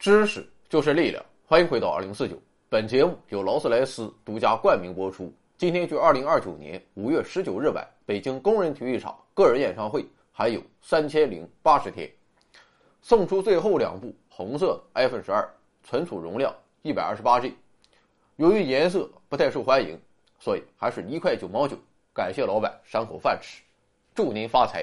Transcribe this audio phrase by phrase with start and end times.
[0.00, 2.34] 知识就是力量，欢迎回到二零四九。
[2.70, 5.30] 本节目由劳斯莱斯独家冠名播出。
[5.58, 12.10] 今天距二零二九年五月十九日晚，北京工人体育场个人演唱会还有三千零八十天，
[13.02, 15.46] 送出最后两部红色 iPhone 十二，
[15.84, 17.54] 存储容量一百二十八 G。
[18.36, 20.00] 由于颜色不太受欢迎，
[20.38, 21.76] 所以还是一块九毛九。
[22.14, 23.60] 感谢老板赏口饭吃，
[24.14, 24.82] 祝您发财。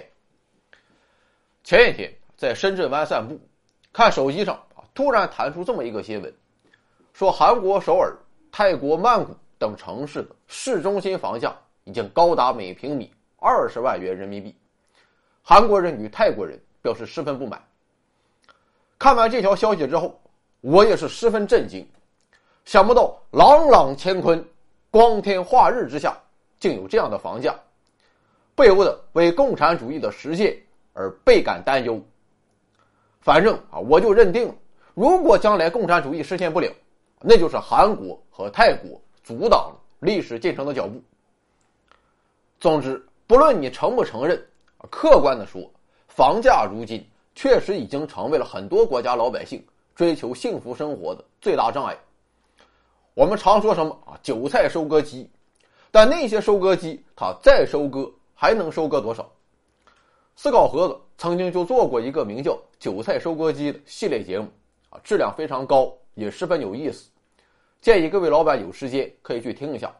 [1.63, 3.39] 前一天在深圳湾散步，
[3.91, 4.63] 看手机上。
[4.97, 6.33] 突然弹出这么一个新闻，
[7.13, 8.17] 说韩国首尔、
[8.51, 14.55] 泰国曼谷等城市的市中心房价已经高达每平米二十万元人民币。
[15.44, 17.63] 韩国人与泰国人表示十分不满。
[18.97, 20.19] 看完这条消息之后，
[20.61, 21.88] 我也是十分震惊，
[22.66, 24.44] 想不到朗朗乾坤、
[24.89, 26.17] 光天化日之下，
[26.59, 27.53] 竟有这样的房价，
[28.55, 30.57] 不由得为共产主义的实现
[30.94, 32.03] 而倍感担忧。
[33.22, 34.55] 反正啊，我就认定了。
[34.98, 36.73] 如果将来共产主义实现不了，
[37.22, 41.00] 那就是韩国和泰国阻挡了历史进程的脚步。
[42.59, 44.44] 总之，不论你承不承认，
[44.90, 45.72] 客观的说，
[46.08, 51.95] 房价如今确实已经成为了很多国家老百姓追求幸福生活的最大障碍。
[53.14, 55.30] 我们常说什么啊，韭菜收割机，
[55.92, 59.30] 但那些收割机它再收割还能收割多少？
[60.36, 64.48] 思考盒子曾经就做过一个名叫《韭菜收割机》的系列节目。
[65.03, 67.09] 质量非常高，也十分有意思，
[67.81, 69.94] 建议各位老板有时间可以去听一下。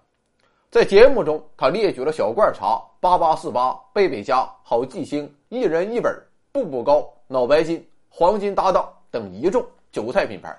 [0.70, 6.14] 在节目中，他列举了小罐茶、八八四八、贝贝佳、好记星、一人一本、
[6.52, 10.56] 步步高、脑白金、黄金搭档等一众韭菜品牌。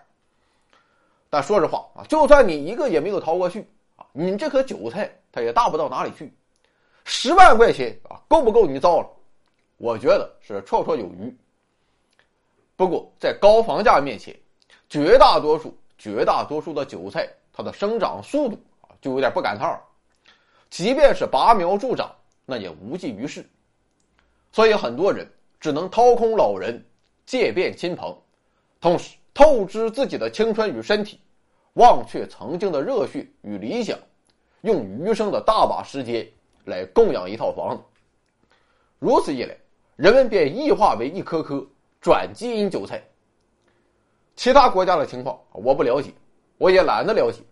[1.28, 6.32] 但说实话啊，就算你一个也没有逃过去啊，你这颗韭菜它也大不到哪里去。
[7.04, 9.08] 十万块钱啊，够不够你造了？
[9.76, 11.36] 我觉得是绰绰有余。
[12.78, 14.32] 不过，在高房价面前，
[14.88, 19.82] 绝大多数、绝大多数的韭菜，它的生长速度啊，就有点不赶趟儿。
[20.70, 22.14] 即便是拔苗助长，
[22.46, 23.44] 那也无济于事。
[24.52, 25.28] 所以，很多人
[25.58, 26.80] 只能掏空老人，
[27.26, 28.16] 借遍亲朋，
[28.80, 31.18] 同时透支自己的青春与身体，
[31.72, 33.98] 忘却曾经的热血与理想，
[34.60, 36.24] 用余生的大把时间
[36.64, 37.82] 来供养一套房子。
[39.00, 39.56] 如此一来，
[39.96, 41.66] 人们便异化为一颗颗。
[42.08, 43.02] 转基因韭菜，
[44.34, 46.10] 其他国家的情况我不了解，
[46.56, 47.42] 我也懒得了解。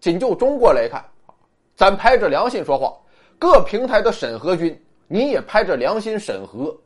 [0.00, 1.04] 仅就中国来看，
[1.76, 2.92] 咱拍着良心说话，
[3.38, 4.76] 各平台的审核君，
[5.06, 6.76] 你也拍着良心审核。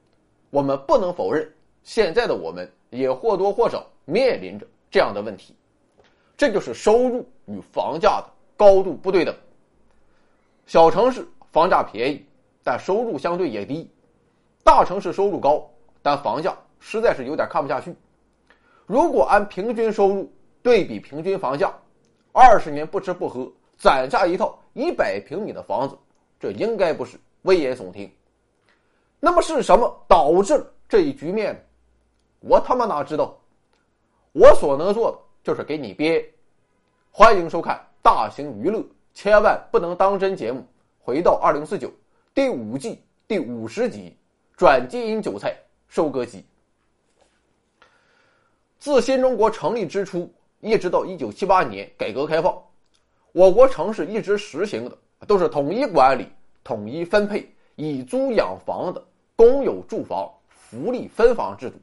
[0.51, 1.51] 我们不能否认，
[1.83, 5.55] 现在的我们也或多或少面临着这样的问题，
[6.37, 8.27] 这就是收入与房价的
[8.59, 9.35] 高度不对等。
[10.67, 12.23] 小城市房价便宜，
[12.63, 13.89] 但收入相对也低；
[14.63, 15.67] 大城市收入高，
[16.03, 16.55] 但房价。
[16.81, 17.95] 实在是有点看不下去。
[18.87, 20.33] 如果按平均收入
[20.63, 21.73] 对比平均房价，
[22.33, 25.97] 二十年不吃不喝攒下一套一百平米的房子，
[26.39, 28.11] 这应该不是危言耸听。
[29.19, 31.67] 那么是什么导致了这一局面？
[32.41, 33.37] 我他妈哪知道？
[34.33, 36.25] 我所能做的就是给你编。
[37.11, 40.65] 欢迎收看大型娱乐千万不能当真节目。
[41.01, 41.91] 回到二零四九
[42.35, 44.15] 第五季第五十集，
[44.57, 45.57] 转基因韭菜
[45.89, 46.45] 收割机。
[48.79, 52.57] 自新中国成立之初，一直到一九七八年改革开放，
[53.33, 56.29] 我国城市一直实行的都是统一管理、
[56.63, 59.03] 统一分配、以租养房的
[59.35, 61.77] 公有住房福利分房制度。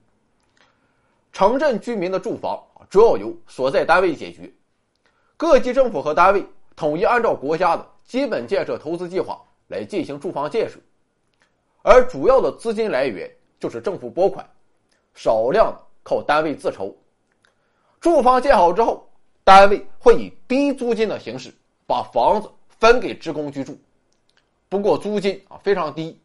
[1.31, 4.49] 城镇居民的住房主要由所在单位解决，
[5.35, 10.77] 各级政府和单位统一按照国家的基本建设投资计划来进行住房建设，
[11.81, 13.29] 而主要的资金来源
[13.59, 14.47] 就是政府拨款，
[15.15, 15.81] 少量的。
[16.03, 16.95] 靠单位自筹，
[18.01, 19.09] 住房建好之后，
[19.43, 21.53] 单位会以低租金的形式
[21.87, 23.79] 把房子分给职工居住。
[24.67, 26.19] 不过租金啊非常低，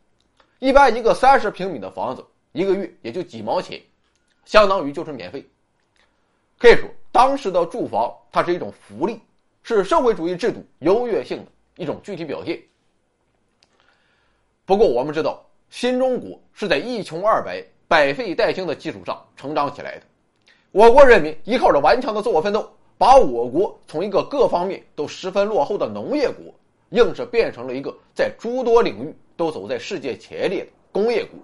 [0.58, 3.80] 一般一个三十平米的房子一个月也就几毛钱，
[4.44, 5.48] 相当于就是免费。
[6.58, 9.20] 可以说，当时的住房它是一种福利，
[9.62, 12.60] 是社会主义制度优越性的一种具体表现。
[14.64, 17.64] 不过我们知道，新中国是在一穷二白。
[17.88, 20.02] 百废待兴的基础上成长起来的，
[20.72, 26.54] 我国人民依靠着顽强的自我奋斗，把我国从一个各方面都十分落后的农业国，
[26.90, 31.40] 硬是变成了一个在诸多领域都走在世界前列的工业国。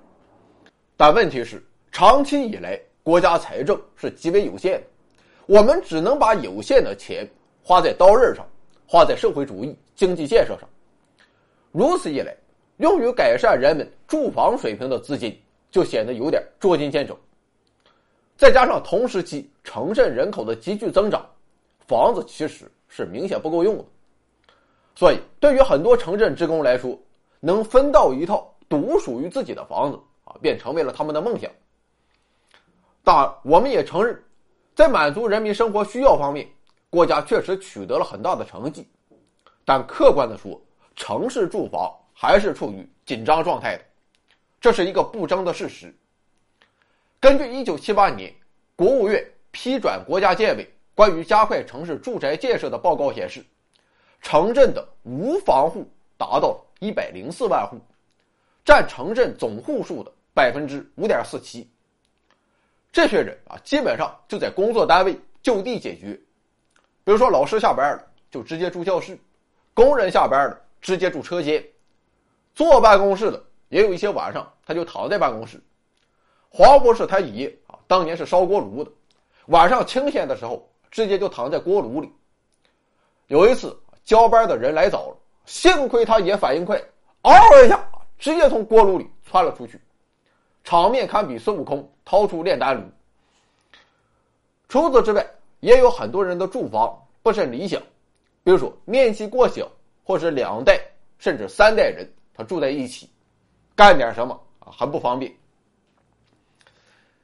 [0.99, 4.87] 但问题是，长期以来国家财政是极为有限的，
[5.47, 7.27] 我们只能把有限的钱
[7.63, 8.47] 花在刀刃上，
[8.87, 10.69] 花在社会主义经济建设上。
[11.73, 12.37] 如此一来，
[12.77, 15.35] 用于改善人们住房水平的资金。
[15.75, 17.19] 就显得有点捉襟见肘。
[18.37, 21.29] 再加上同时期城镇人口的急剧增长，
[21.89, 23.85] 房子其实是明显不够用的。
[24.95, 26.97] 所以，对于很多城镇职工来说，
[27.41, 31.51] 能分到一套独属于自己的房子啊，便成为了他们的梦想。
[33.03, 34.17] 当然，我们也承认，
[34.77, 36.49] 在满足人民生活需要方面，
[36.89, 38.89] 国家确实取得了很大的成绩。
[39.65, 40.61] 但客观的说，
[40.95, 43.85] 城市住房还是处于紧张状态的，
[44.65, 45.95] 这是一个不争的事实。
[47.21, 48.33] 根据1978年
[48.75, 53.45] 国务院批转国家建委关于加快城市住宅建设的报告显示。
[54.23, 57.79] 城镇的无房户达到一百零四万户，
[58.65, 61.69] 占城镇总户数的百分之五点四七。
[62.91, 66.19] 这些人啊，基本上就在工作单位就地解决，
[67.05, 69.19] 比如说老师下班了就直接住教室，
[69.75, 71.63] 工人下班了直接住车间，
[72.55, 75.61] 坐办公室的也有一些晚上他就躺在办公室。
[76.49, 78.91] 黄博士他爷啊，当年是烧锅炉的，
[79.47, 82.09] 晚上清闲的时候直接就躺在锅炉里。
[83.27, 83.77] 有一次。
[84.05, 85.17] 交班的人来早了，
[85.47, 86.79] 幸亏他爷反应快，
[87.23, 87.33] 嗷
[87.65, 87.89] 一下
[88.19, 89.81] 直接从锅炉里窜了出去，
[90.63, 92.83] 场面堪比孙悟空掏出炼丹炉。
[94.69, 95.27] 除此之外，
[95.61, 97.81] 也有很多人的住房不甚理想，
[98.43, 99.67] 比如说面积过小，
[100.05, 100.79] 或是两代
[101.19, 103.09] 甚至三代人他住在一起，
[103.75, 105.33] 干点什么啊很不方便。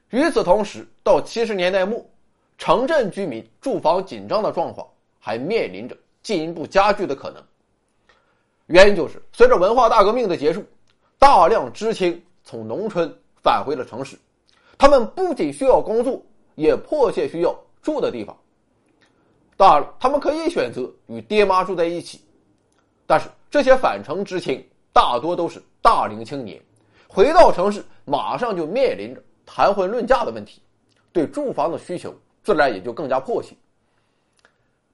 [0.09, 2.05] 与此同时，到七十年代末，
[2.57, 4.87] 城镇居民住房紧张的状况
[5.19, 5.97] 还面临着。
[6.23, 7.43] 进一步加剧的可能，
[8.67, 10.63] 原因就是随着文化大革命的结束，
[11.17, 13.11] 大量知青从农村
[13.41, 14.15] 返回了城市，
[14.77, 16.21] 他们不仅需要工作，
[16.53, 18.37] 也迫切需要住的地方。
[19.57, 22.21] 当然了，他们可以选择与爹妈住在一起，
[23.07, 24.63] 但是这些返城知青
[24.93, 26.61] 大多都是大龄青年，
[27.07, 30.61] 回到城市马上就面临着谈婚论嫁的问题，
[31.11, 32.13] 对住房的需求
[32.43, 33.55] 自然也就更加迫切。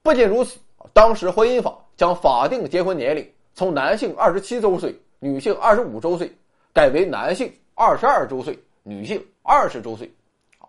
[0.02, 0.58] 不仅如此。
[0.92, 6.32] 当时婚姻法将法定结婚年龄从男性二十七周岁、女性二十五周岁，
[6.72, 10.10] 改为男性二十二周岁、女性二十周岁，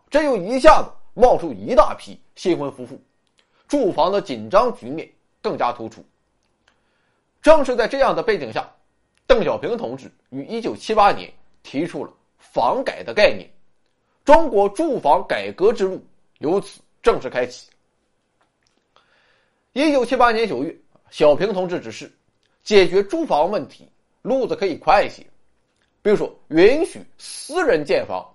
[0.10, 3.00] 这又一下子冒出一大批新婚夫妇，
[3.68, 5.08] 住房的紧张局面
[5.42, 6.04] 更加突出。
[7.42, 8.70] 正是在这样的背景下，
[9.30, 11.32] 邓小平同志于一九七八年
[11.62, 13.48] 提出了房改的概念，
[14.26, 16.04] 中国住房改革之路
[16.40, 17.70] 由此正式开启。
[19.74, 20.76] 一九七八年九月，
[21.12, 22.12] 小平同志指示，
[22.64, 23.88] 解决住房问题
[24.24, 25.22] 路子可以宽一些，
[26.02, 28.28] 比如说允许私人建房，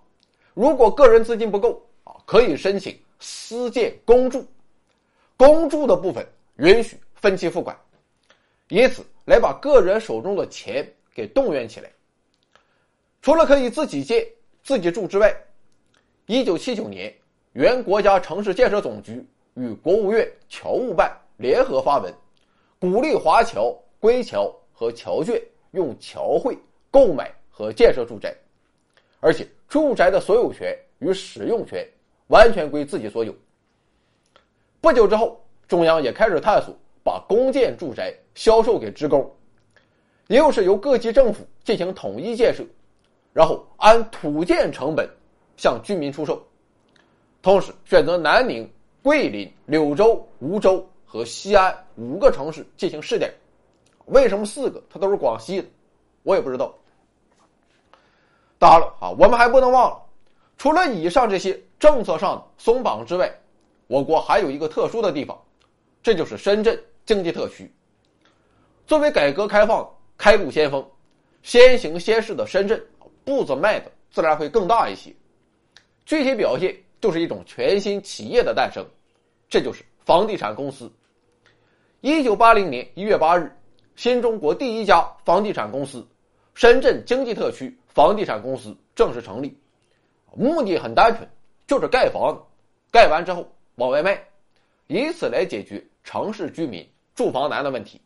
[0.55, 4.47] 如果个人资金不够啊，可以申请私建公住，
[5.37, 6.25] 公住的部分
[6.59, 7.77] 允许分期付款，
[8.69, 11.91] 因此来把个人手中的钱给动员起来。
[13.23, 14.27] 除了可以自己建
[14.63, 15.35] 自己住之外，
[16.27, 17.13] 一九七九年，
[17.53, 21.17] 原国家城市建设总局与国务院侨务办。
[21.39, 22.15] 联合发文，
[22.79, 26.57] 鼓励华侨归侨和侨眷用侨汇
[26.93, 28.33] 购买和建设住宅，
[29.19, 31.85] 而且住宅的所有权与使用权
[32.29, 33.35] 完全归自己所有。
[34.81, 39.31] 不久之后，中央也开始探索把公建住宅销售给职工，
[40.29, 42.65] 又是由各级政府进行统一建设，
[43.33, 45.09] 然后按土建成本
[45.57, 46.43] 向居民出售，
[47.43, 48.69] 同时选择南宁、
[49.03, 50.87] 桂林、柳州、梧州。
[51.07, 53.33] 和西安五个城市进行试点，
[54.07, 55.69] 为什么四个它都是广西的？
[56.25, 56.75] 我也不知道。
[58.59, 60.03] 当然了啊，我们还不能忘了，
[60.59, 63.33] 除了以上这些政策上的松绑之外，
[63.87, 65.41] 我国还有一个特殊的地方，
[66.03, 66.77] 这就是深圳
[67.07, 67.73] 经济特区。
[68.87, 69.89] 作为改革开放
[70.19, 70.87] 开路先锋、
[71.43, 72.83] 先行先试的深圳，
[73.25, 75.15] 步子迈的自然会更大一些。
[76.05, 78.87] 具体表现就是一种全新企业的诞生，
[79.49, 80.93] 这就是房地产公司。
[82.03, 83.51] 一九八零年一月八日，
[83.97, 86.07] 新中国第一家房地产公司——
[86.55, 89.59] 深圳经济特区房地产公司正式成立。
[90.37, 91.27] 目的很单纯，
[91.67, 92.43] 就是盖房子，
[92.93, 94.23] 盖完之后往外卖，
[94.89, 97.99] 以此来解决城市居民住房难的问题。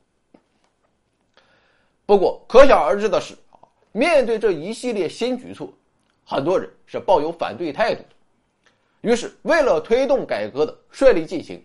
[2.09, 3.35] 不过，可想而知的是，
[3.93, 5.71] 面对这一系列新举措，
[6.25, 8.09] 很多人是抱有反对态度的。
[9.03, 11.59] 于是，为了推动改革的顺利进行，《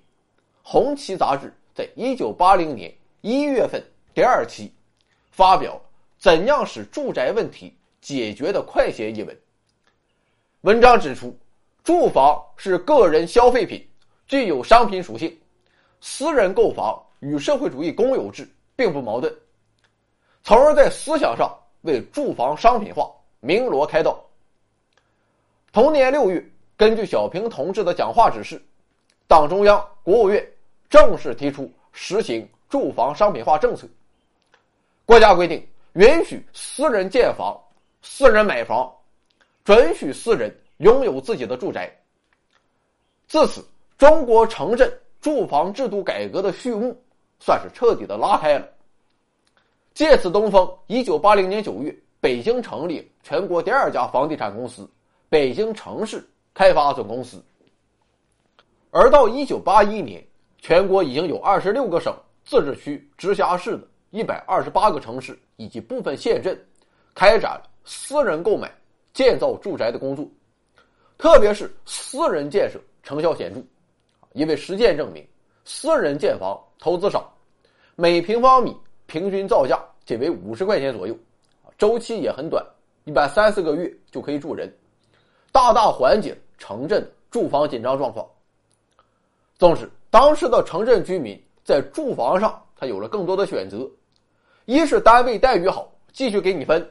[0.61, 1.53] 红旗》杂志。
[1.73, 3.81] 在一九八零年一月份
[4.13, 4.73] 第二期，
[5.31, 5.75] 发表
[6.21, 9.39] 《怎样使住宅问题解决的快些》一文。
[10.63, 11.33] 文章指出，
[11.85, 13.87] 住房是个人消费品，
[14.27, 15.39] 具有商品属性，
[16.01, 18.45] 私人购房与社会主义公有制
[18.75, 19.33] 并不矛盾，
[20.43, 21.49] 从而在思想上
[21.81, 23.09] 为住房商品化
[23.39, 24.21] 鸣锣开道。
[25.71, 26.43] 同年六月，
[26.75, 28.61] 根据小平同志的讲话指示，
[29.25, 30.45] 党中央、国务院
[30.89, 33.87] 正式提出实行住房商品化政策。
[35.05, 37.57] 国家规定，允许私人建房、
[38.01, 38.93] 私人买房，
[39.63, 41.89] 准许私人拥有自己的住宅。
[43.27, 43.65] 自此，
[43.97, 46.95] 中国城镇住房制度改革的序幕
[47.39, 48.67] 算是彻底的拉开了。
[49.93, 54.89] 借此东风，一九八零年九月，北京成立全国第二家房地产公司——
[55.29, 57.43] 北京城市开发总公司。
[58.89, 60.25] 而到一九八一年，
[60.57, 66.59] 全国已经有二十六个省、自治区、直辖市的一百二十八个城市以及部分县镇，
[67.13, 68.71] 开展私人购买、
[69.13, 70.27] 建造住宅的工作，
[71.19, 73.61] 特别是私人建设成效显著，
[74.33, 75.23] 因为实践证明，
[75.65, 77.31] 私人建房投资少，
[77.95, 78.75] 每平方米
[79.13, 81.15] 平均造价仅为五十块钱左右，
[81.77, 82.65] 周期也很短，
[83.03, 84.75] 一般三四个月就可以住人，
[85.51, 88.27] 大大缓解城镇住房紧张状况。
[89.59, 93.87] 纵使当时的城镇居民在住房上，他有了更多的选择：
[94.65, 96.81] 一是单位待遇好，继续给你分；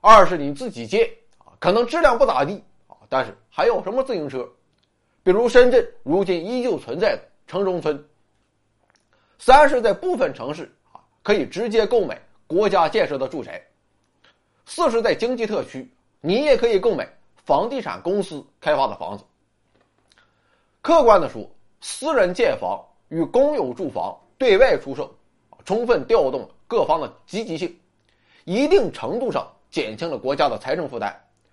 [0.00, 1.06] 二是你自己建
[1.36, 4.48] 啊，可能质量不咋地啊，但是还有什么自行车？
[5.22, 8.02] 比如深圳如今依旧存在的城中村。
[9.38, 10.74] 三是，在部分城市，
[11.22, 13.52] 可以直接购买国家建设的住宅；
[14.66, 15.88] 四是，在经济特区，
[16.20, 17.08] 你也可以购买
[17.44, 19.24] 房地产公司开发的房子。
[20.80, 21.48] 客观的说。
[21.84, 25.12] 私人建房与公有住房对外出售，
[25.64, 27.76] 充分调动了各方的积极性，
[28.44, 31.12] 一定程度上减轻了国家的财政负担，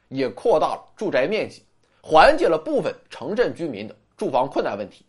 [0.09, 1.63] 也扩大了住宅面积，
[1.99, 5.03] 缓解了部分城镇居民的住房困难问题。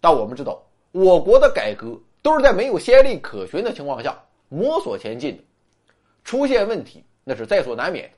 [0.00, 5.42] 但我们知道，我国的改革都是在没有先例可循的情况下摸索前进的，
[6.24, 8.16] 出现问题那是在所难免的。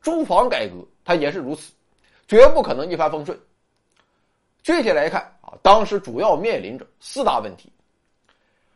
[0.00, 1.72] 住房改革它也是如此，
[2.26, 3.38] 绝不可能一帆风顺。
[4.62, 7.72] 具体来看啊，当时主要面临着四大问题：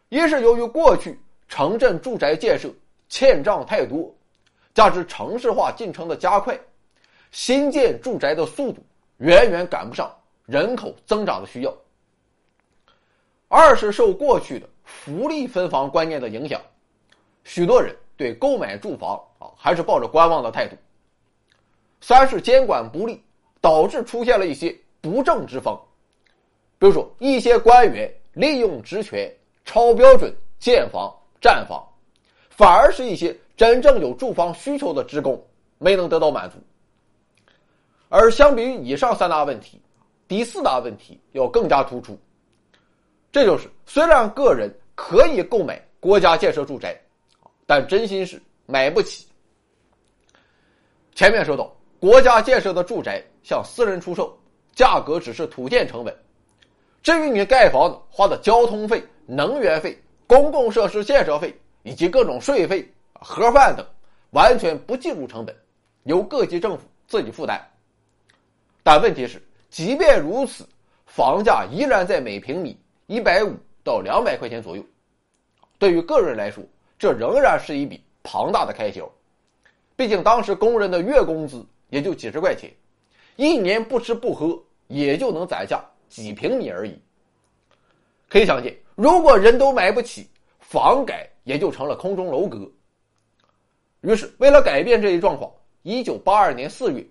[0.08, 1.18] 一是由于过去
[1.48, 2.68] 城镇住宅建设
[3.08, 4.14] 欠账太多，
[4.74, 6.58] 加之城市化进程的加快，
[7.30, 8.82] 新建住宅的速度
[9.18, 10.10] 远远赶不上
[10.46, 11.70] 人口增长的需要；
[13.54, 16.58] 二是受过去的福利分房观念的影响，
[17.44, 20.74] 许多人对购买住房啊还是抱着观望的态度；
[22.00, 23.22] 三是监管不力，
[23.60, 24.74] 导致出现了一些。
[25.02, 25.76] 不正之风，
[26.78, 29.28] 比如说一些官员利用职权
[29.64, 31.84] 超标准建房占房，
[32.48, 35.44] 反而是一些真正有住房需求的职工
[35.78, 36.56] 没能得到满足。
[38.08, 39.82] 而相比于以上三大问题，
[40.28, 42.16] 第四大问题要更加突出，
[43.32, 46.94] 这就是虽然个人可以购买国家建设住宅，
[47.66, 49.26] 但真心是买不起。
[51.14, 54.38] 前面说到，国家建设的住宅向私人出售。
[54.74, 56.16] 价格只是土建成本，
[57.02, 63.86] 至于你盖房子花的交通费、能源费、公共设施建设费以及各种税费、盒饭等，
[64.30, 65.54] 完全不计入成本，
[66.04, 67.60] 由各级政府自己负担。
[68.82, 70.66] 但问题是，即便如此，
[71.04, 72.74] 房价依然在每平米
[73.12, 73.54] 一百五
[73.84, 74.82] 到两百块钱左右。
[75.78, 76.64] 对于个人来说，
[76.98, 79.06] 这仍然是一笔庞大的开销。
[79.94, 82.72] 毕竟当时工人的月工资也就几十块钱。
[83.36, 86.98] 一年不吃不喝，也就能攒下几平米而已。
[88.30, 90.26] 可以想见，如果人都买不起，
[90.60, 92.66] 房改也就成了空中楼阁。
[94.00, 95.52] 于是，为了改变这一状况，
[95.82, 97.06] 一九八二年四月，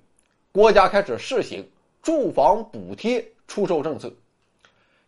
[0.51, 1.63] 国家开始试行
[2.01, 4.11] 住房补贴出售政策，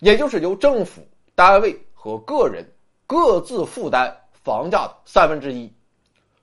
[0.04, 1.02] 也就是由政府
[1.34, 2.62] 单位和个人
[3.08, 5.72] 各自负担房价的三分之一，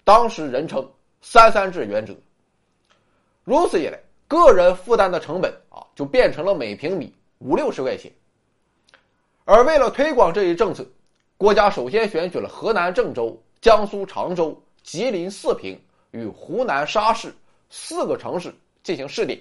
[0.02, 0.90] 当时人称
[1.20, 2.16] “三三制”原则。
[3.44, 4.00] 如此一来。
[4.26, 8.10] 个人负担的成本啊，就变成了每平米五六十块钱。
[9.44, 10.86] 而为了推广这一政策，
[11.36, 15.76] 国家首先选取了河南郑州、江苏常州、吉林四平
[16.12, 17.34] 与湖南沙市
[17.70, 19.36] 四个城市进行试点。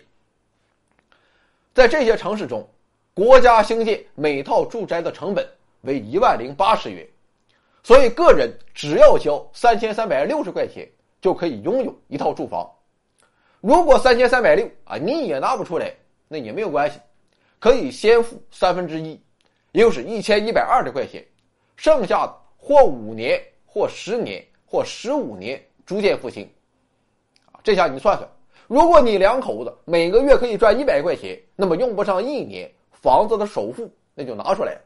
[1.75, 2.67] 在这些城市中，
[3.19, 5.45] 国家兴建每套住宅的成本
[5.81, 7.05] 为一万零八十元，
[7.83, 12.65] 所以个人只要交三千三百六十块钱，就可以拥有一套住房。
[13.59, 15.93] 如果三千三百六啊，你也拿不出来，
[16.29, 16.97] 那也没有关系，
[17.59, 19.21] 可以先付三分之一，
[19.73, 21.21] 也就是一千一百二十块钱，
[21.75, 26.49] 剩下的或五年、或十年、或十五年逐渐付清。
[27.65, 28.29] 这下你算算，
[28.67, 34.77] 如果你两口子每个月可以赚一百块钱，那么用不上一年，房子的首付那就拿出来。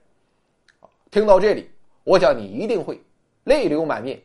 [1.12, 1.70] 听到这里，
[2.03, 3.01] 我想你一定会
[3.43, 4.22] 泪流满面。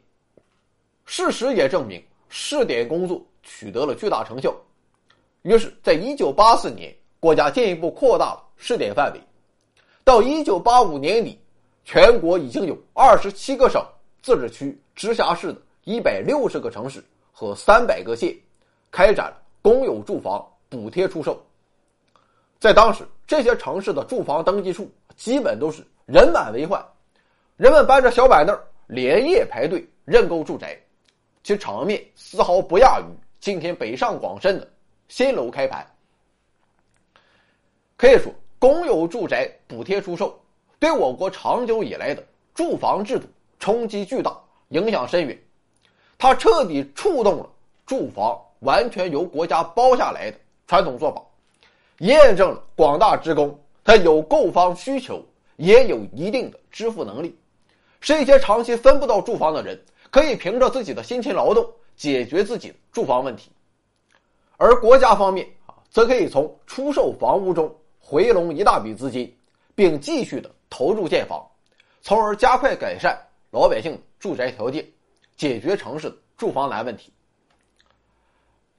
[1.04, 3.22] 事实也证明，试点工作。
[3.50, 4.54] 取得了巨大成效，
[5.40, 9.20] 于是，在一九八四年，国家进一步扩大了试点范围，
[10.04, 11.38] 到一九八五年底，
[11.82, 13.82] 全国已经有二十七个省、
[14.20, 17.02] 自治区、直辖市的一百六十个城市
[17.32, 18.36] 和三百个县，
[18.90, 21.42] 开展公有住房补贴出售。
[22.60, 26.84] 在当时，这些城市的住房登记处基本都是人满为患，
[27.56, 30.76] 人们搬着小板凳连夜排队认购住宅，
[31.44, 33.04] 其场面丝毫不亚于
[33.38, 34.68] 今天北上广深的
[35.06, 35.86] 新楼开盘。
[37.96, 40.36] 可以说，公有住宅补贴出售
[40.80, 42.24] 对我国长久以来的
[42.54, 43.26] 住房制度
[43.60, 44.36] 冲击巨大，
[44.70, 45.38] 影响深远。
[46.18, 47.48] 它彻底触动了
[47.86, 51.22] 住房完全由国家包下来的传统做法。
[51.98, 55.24] 验证了广大职工他有购房需求，
[55.56, 57.36] 也有一定的支付能力，
[58.00, 63.50] 是一些长期分不到住房的人可以凭着自己的辛勤劳动解决自己的住房问题，
[64.56, 69.34] 而国家方面啊，则可以从出售房屋中回笼一大笔资金，
[69.74, 71.44] 并继续的投入建房，
[72.02, 73.18] 从而加快改善
[73.50, 74.86] 老百姓住宅条件，
[75.36, 77.12] 解决城市的住房难问题。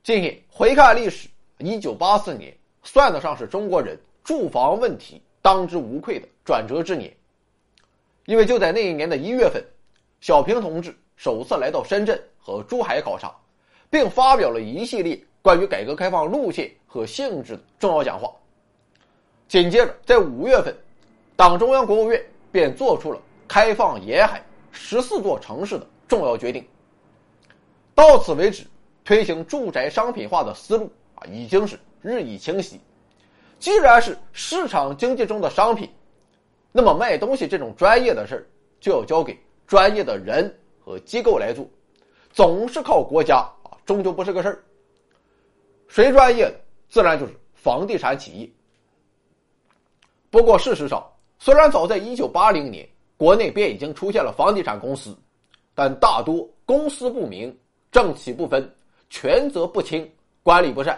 [0.04, 2.56] 今天回看历史，一九八四年。
[2.84, 7.16] 算得上是中国人住房问题当之无愧的转折之年，
[8.26, 9.64] 因为就在那一年的一月份，
[10.22, 13.36] 小平同志首次来到深圳和珠海考察，
[13.90, 18.32] 并发表了一系列关于改革开放路线和性质的重要讲话。
[19.48, 20.76] 紧接着，在五月份，
[21.36, 26.66] 党中央、国务院便做出了开放沿海十四座城市的重要决定。
[27.96, 28.66] 到此为止，
[29.04, 31.80] 推行住宅商品化的思路啊，已经是。
[32.02, 32.80] 日益清晰。
[33.60, 35.90] 既然是市场经济中的商品，
[36.72, 38.48] 那么卖东西这种专业的事儿
[38.80, 41.68] 就要交给专业的人和机构来做。
[42.32, 44.64] 总是靠国家啊，终究不是个事儿。
[45.88, 46.56] 谁专业的，
[46.88, 48.50] 自然就是房地产企业。
[50.30, 51.04] 不过事实上，
[51.40, 55.18] 虽然早在一九八零年，国内便已经出现了房地产公司，
[55.74, 57.54] 但大多公私不明、
[57.92, 58.72] 政企不分、
[59.10, 60.10] 权责不清、
[60.44, 60.98] 管理不善。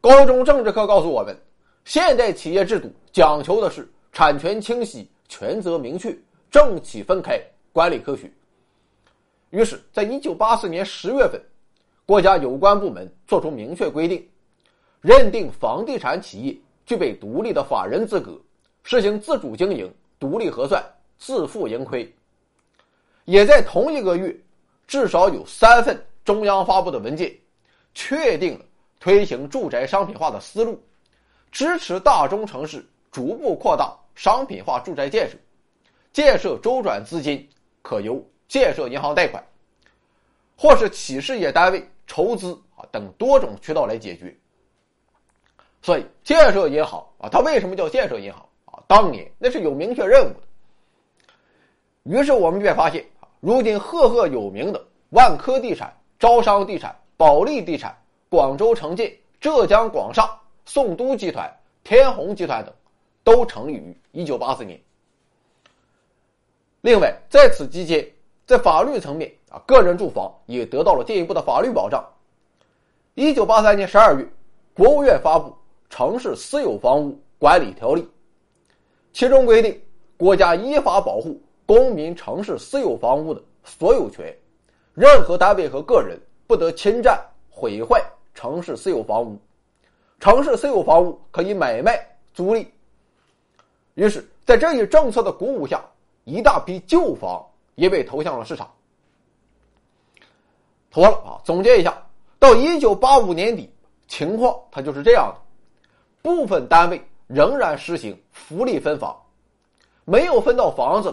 [0.00, 1.36] 高中政治课告诉我们，
[1.84, 6.16] 现代企业制度讲求的是产权清晰、权责明确、
[6.52, 7.40] 政企分开、
[7.72, 8.30] 管理科学。
[9.50, 11.42] 于是，在一九八四年十月份，
[12.06, 14.24] 国家有关部门作出明确规定，
[15.00, 16.56] 认定房地产企业
[16.86, 18.40] 具备独立的法人资格，
[18.84, 20.80] 实行自主经营、独立核算、
[21.18, 22.08] 自负盈亏。
[23.24, 24.34] 也在同一个月，
[24.86, 27.34] 至少有三份中央发布的文件，
[27.94, 28.64] 确定了。
[29.00, 30.82] 推行住宅商品化的思路，
[31.52, 35.36] 支持大中城市逐步扩大商品化住宅建设，
[36.12, 37.48] 建设周转资金
[37.80, 39.42] 可由建设银行贷款，
[40.56, 44.36] 或是企事业单位筹资啊等多种渠道来解决。
[45.80, 48.82] 所以，建设银行啊，它为什么叫建设银行啊？
[48.88, 50.40] 当年那是有明确任务的。
[52.02, 57.96] 于是我们便发现啊，如今赫赫有名的万科地产、招商地产、保利地产。
[58.28, 61.50] 广州城建、浙江广厦、宋都集团、
[61.82, 62.74] 天弘集团等，
[63.24, 64.78] 都成立于一九八四年。
[66.82, 68.06] 另外，在此期间，
[68.46, 72.04] 在法律层面啊，个人住房也得到了进一步的法律保障。
[73.14, 74.26] 一九八三年十二月，
[74.74, 75.50] 国务院发布
[75.88, 78.02] 《城市私有房屋管理条例》，
[79.12, 79.80] 其中规定，
[80.16, 84.36] 国家依法保护公民城市私有房屋的所有权，
[84.92, 87.18] 任何单位和个人不得侵占、
[87.50, 88.04] 毁坏。
[88.38, 89.36] 城市私有房屋，
[90.20, 91.98] 城市私有房屋可以买卖
[92.32, 92.64] 租赁。
[93.94, 95.84] 于是，在这一政策的鼓舞下，
[96.22, 98.72] 一大批旧房也被投向了市场。
[100.88, 101.42] 妥了啊！
[101.44, 102.00] 总结一下，
[102.38, 103.68] 到一九八五年底，
[104.06, 105.40] 情况它就是这样的：
[106.22, 109.20] 部分单位仍然实行福利分房，
[110.04, 111.12] 没有分到房子，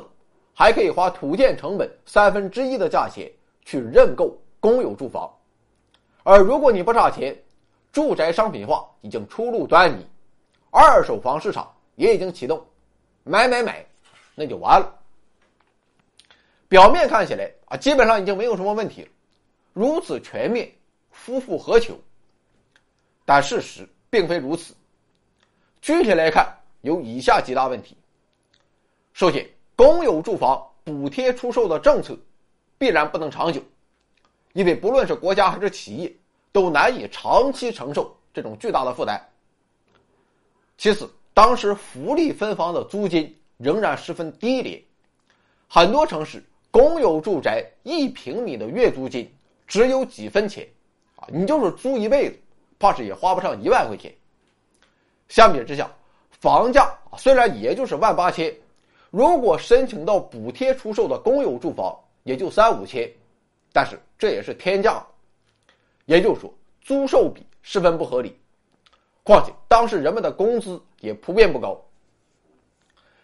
[0.53, 3.27] 还可以花土建成本三分之一的价钱
[3.63, 5.34] 去认购公有住房。
[6.27, 7.39] 而如果你不差钱，
[7.91, 10.03] 住宅商品化已经初露端倪，
[10.71, 12.65] 二手房市场也已经启动，
[13.23, 13.85] 买买买，
[14.33, 14.91] 那就完了。
[16.67, 19.07] 表面看起来啊，基本上已经没有什么问题了，
[19.71, 20.67] 如此全面，
[21.11, 21.95] 夫复何求？
[23.23, 24.73] 但事实并非如此。
[25.79, 27.95] 具体来看，有以下几大问题：
[29.13, 32.17] 首先，公有住房补贴出售的政策
[32.79, 33.61] 必然不能长久。
[34.55, 36.15] 因为不论是国家还是企业，
[36.53, 39.21] 都难以长期承受这种巨大的负担。
[40.77, 44.81] 其次，当时福利分房的租金仍然十分低廉，
[45.67, 46.41] 很多城市
[46.71, 49.29] 公有住宅一平米的月租金
[49.67, 50.65] 只有几分钱，
[51.17, 52.39] 啊，你就是租一辈子
[52.79, 54.09] 怕是也花不上一万块钱。
[55.27, 55.91] 相比之下，
[56.29, 58.55] 房价虽然也就是万八千，
[59.11, 63.11] 如果申请到补贴出售的公有住房也就三五千，
[63.75, 65.05] 但是这也是天价。
[66.05, 68.39] 也就是说，租售比十分不合理。
[69.21, 71.77] 况且当时人们的工资也普遍不高，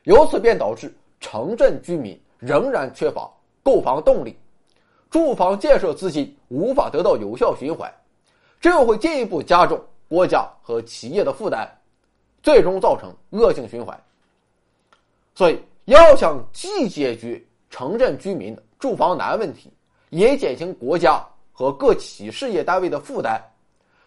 [0.04, 3.32] 由此便导致城镇居民仍然缺乏
[3.64, 4.36] 购房动力，
[5.10, 7.90] 住房建设资金无法得到有效循环，
[8.60, 11.70] 这又会进一步加重国家和企业的负担，
[12.44, 13.98] 最终造成恶性循环。
[15.34, 19.72] 所以，要想既解决城镇居民的住房难问题，
[20.12, 21.22] 也减轻国家
[21.52, 23.42] 和各企事业单位的负担，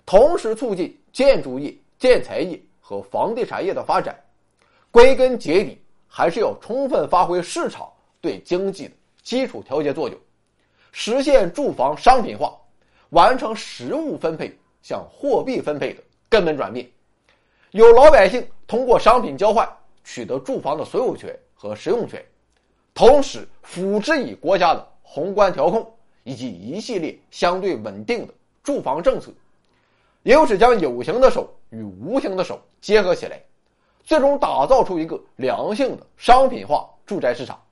[0.07, 1.77] 同时促进建筑业。
[1.97, 4.15] 建材业和房地产业的发展，
[4.91, 7.91] 归根结底还是要充分发挥市场
[8.21, 8.91] 对经济的
[9.23, 10.19] 基础调节作用，
[10.93, 12.53] 实现住房商品化，
[13.11, 16.87] 完成实物分配向货币分配的根本转变，
[17.71, 19.67] 有老百姓通过商品交换
[20.03, 22.23] 取得住房的所有权和使用权，
[22.93, 25.91] 同时辅之以国家的宏观调控
[26.25, 29.31] 以及一系列相对稳定的住房政策。
[30.25, 33.39] 又是将有形的手与无形的手结合起来，
[34.03, 37.63] 最终打造出一个良性的商品化住宅市场。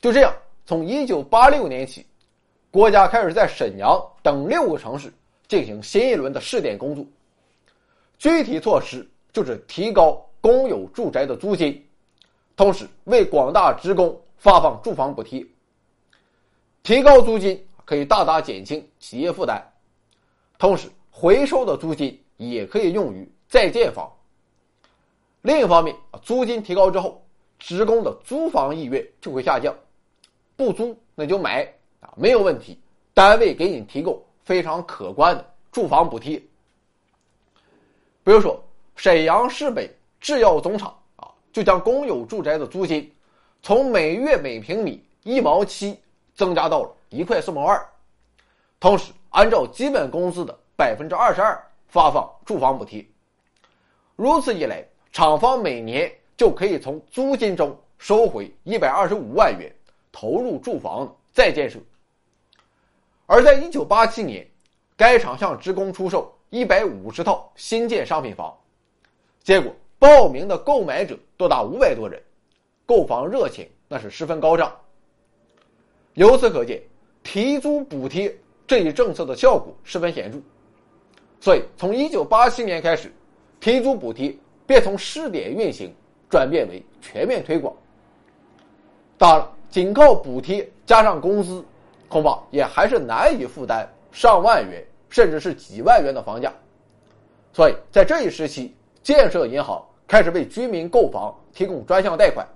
[0.00, 2.06] 就这样，从一九八六年起，
[2.70, 5.12] 国家开始在沈阳等六个城市
[5.48, 7.04] 进行新一轮的试点工作。
[8.16, 11.86] 具体措施就是提高公有住宅的租金，
[12.56, 15.44] 同时为广大职工发放住房补贴。
[16.82, 19.62] 提高租金可以大大减轻企业负担。
[20.58, 24.10] 同时，回收的租金也可以用于在建房。
[25.42, 27.24] 另一方面，租金提高之后，
[27.58, 29.74] 职工的租房意愿就会下降，
[30.56, 31.62] 不租那就买
[32.00, 32.78] 啊，没有问题。
[33.14, 36.38] 单位给你提供非常可观的住房补贴。
[38.22, 38.62] 比如说，
[38.96, 39.90] 沈阳市北
[40.20, 43.10] 制药总厂啊，就将公有住宅的租金
[43.62, 45.98] 从每月每平米一毛七
[46.40, 47.86] 增加到了一块四毛二，
[48.80, 49.12] 同时。
[49.32, 53.06] 按照基本工资的百分之二十二发放住房补贴，
[54.16, 59.72] 如此一来，厂方每年就可以从租金中收回一百二十五万元，
[60.10, 61.78] 投入住房再建设。
[63.26, 64.44] 而在一九八七年，
[64.96, 68.52] 该厂向职工出售一百五十套新建商品房，
[69.44, 72.20] 结果报名的购买者多达五百多人，
[72.84, 74.76] 购房热情那是十分高涨。
[76.14, 76.82] 由此可见，
[77.22, 78.34] 提租补贴。
[78.66, 80.38] 这一政策的效果十分显著，
[81.40, 83.12] 所以从一九八七年开始，
[83.58, 84.32] 提租补贴
[84.64, 85.92] 便从试点运行
[86.28, 87.74] 转变为全面推广。
[89.18, 91.64] 当然，仅靠补贴加上工资，
[92.08, 96.54] 恐怕也还是难以负担上万元甚至是几万元的房价。
[97.52, 102.46] 所以在这一时期，建设银行开始为居民购房提供专项贷款，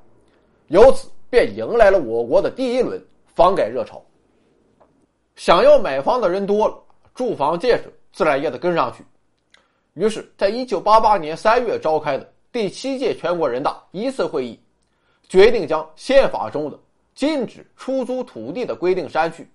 [0.68, 4.02] 由此便迎来了我国的第一轮房改热潮。
[5.36, 6.80] 想要买房的人多了，
[7.14, 9.04] 住房建设自然也得跟上去。
[9.94, 14.58] 于是，在一九八八年三月召开的第七届全国人大一次会议，
[15.28, 16.78] 决定将宪法中的
[17.14, 19.48] 禁止出租土地的规定删去，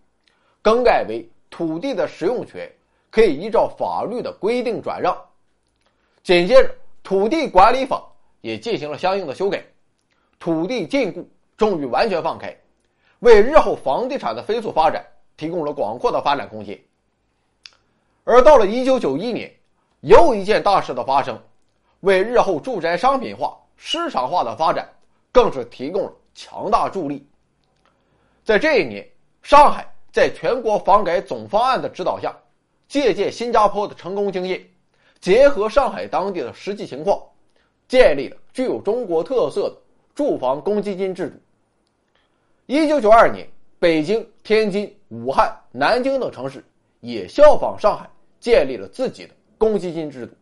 [0.62, 2.70] 更改为土地的使用权
[3.10, 5.18] 可以依照法律的规定转让。
[6.24, 8.02] 紧接着，土地管理法
[8.42, 9.64] 也进行了相应的修改，
[10.40, 11.26] 土地禁锢
[11.58, 12.56] 终于完全放开，
[13.20, 15.06] 为日后房地产的飞速发展。
[15.40, 16.78] 提供了广阔的发展空间。
[18.26, 19.50] 而到了一九九一年，
[20.02, 21.42] 又一件大事的发生，
[22.02, 24.90] 为日后住宅商品化、市场化的发展，
[25.32, 27.26] 更是提供了强大助力。
[28.44, 29.08] 在这一年，
[29.42, 32.36] 上海在全国房改总方案的指导下，
[32.90, 34.62] 借鉴新加坡的成功经验，
[35.22, 37.18] 结合上海当地的实际情况，
[37.88, 39.78] 建立了具有中国特色的
[40.14, 41.40] 住房公积金制度。
[42.70, 43.50] 一九九二年。
[43.80, 46.64] 北京、天津、武汉、南京等城市
[47.00, 48.08] 也效仿上海，
[48.42, 50.36] 建立了自己的公积金制度。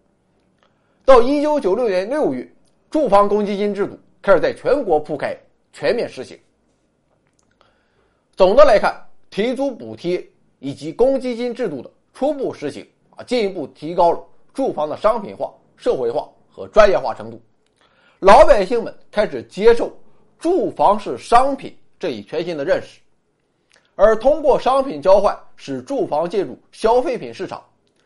[1.05, 2.51] 到一九九六年六月，
[2.89, 5.37] 住房公积金制度开始在全国铺开，
[5.71, 6.37] 全面实行。
[8.35, 10.27] 总的来看，提租补贴
[10.59, 14.21] 以及公积金制度的初步实行啊，进一步提高了
[14.53, 17.39] 住房的商品化、社会化和专业化程度。
[18.19, 19.95] 老百姓们开始接受
[20.39, 22.99] 住房是商品这一全新的认识。
[23.95, 27.63] 而通过商品交换使住房进入消费品市场，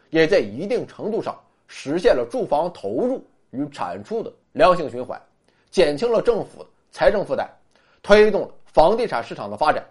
[0.09, 5.21] 也在一定程度上实现了住房投入与产出的良性循环，
[5.69, 7.49] 减轻了政府的财政负担，
[8.01, 9.85] 推动了房地产市场的发展。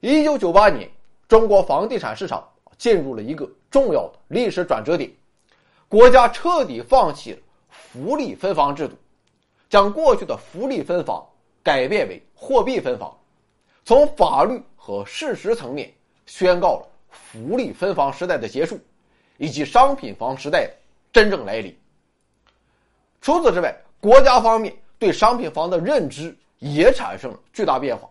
[0.00, 0.90] 一九九八年，
[1.28, 2.48] 中国房地产市场
[2.78, 5.10] 进入了一个重要的历史转折点，
[5.86, 8.96] 国家彻底放弃了福利分房制度，
[9.68, 11.26] 将过去的福利分房
[11.62, 13.16] 改变为货币分房，
[13.84, 15.92] 从法律和事实层面
[16.26, 18.78] 宣告了福利分房时代的结束，
[19.36, 20.74] 以及商品房时代的
[21.12, 21.76] 真正来临。
[23.20, 28.08] 除此之外，国家方面对商品房的认知也产生了巨大变化。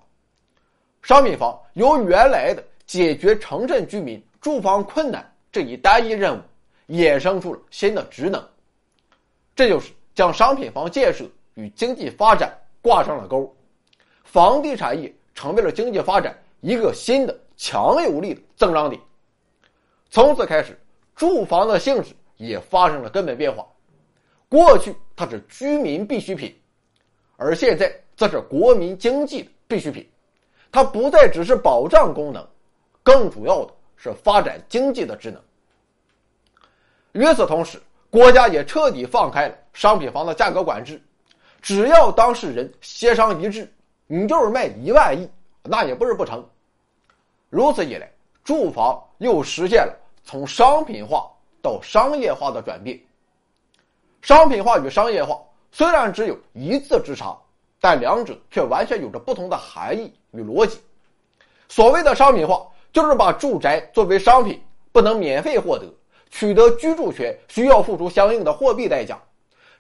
[1.02, 6.42] 商品房由原来的解决城镇居民住房困难这一单一任务，
[6.90, 8.48] 衍生出了新的职能。
[9.56, 13.56] 这就是将商品房建设与经济发展挂上了钩，
[14.24, 19.02] 房地产业成为了经济发展一个新的强有力的增长点。
[20.10, 20.80] 从此开始，
[21.16, 23.66] 住房的性质也发生了根本变化。
[24.48, 26.56] 过去它是居民必需品，
[27.38, 30.10] 而现在则是国民经济的必需品。
[30.72, 32.48] 它不再只是保障功能，
[33.04, 35.42] 更主要的是发展经济的职能。
[37.12, 41.02] 与此同时，国家也彻底放开了商品房的价格管制，
[41.62, 43.72] 只要当事人协商一致，
[44.08, 45.30] 你就是卖一万亿，
[45.64, 46.44] 那也不是不成。
[47.50, 48.10] 如此一来，
[48.44, 51.30] 住房又实现了从商品化
[51.62, 53.00] 到商业化的转变。
[54.22, 55.40] 商品化与商业化
[55.72, 57.38] 虽然只有一字之差，
[57.80, 60.14] 但两者却完全有着不同的含义。
[60.32, 60.78] 与逻辑，
[61.68, 65.92] 所谓的商品化，就是把住宅作为商品，不能免费获得，
[66.30, 69.20] 取得居住权需要付出相应的货币代价。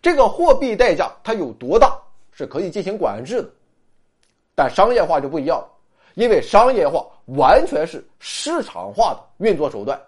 [0.01, 1.97] 这个货币代价它有多大，
[2.31, 3.49] 是可以进行管制的。
[4.55, 5.69] 但商业化就不一样了，
[6.15, 7.05] 因为商业化
[7.37, 9.99] 完全是市场化的运作手段，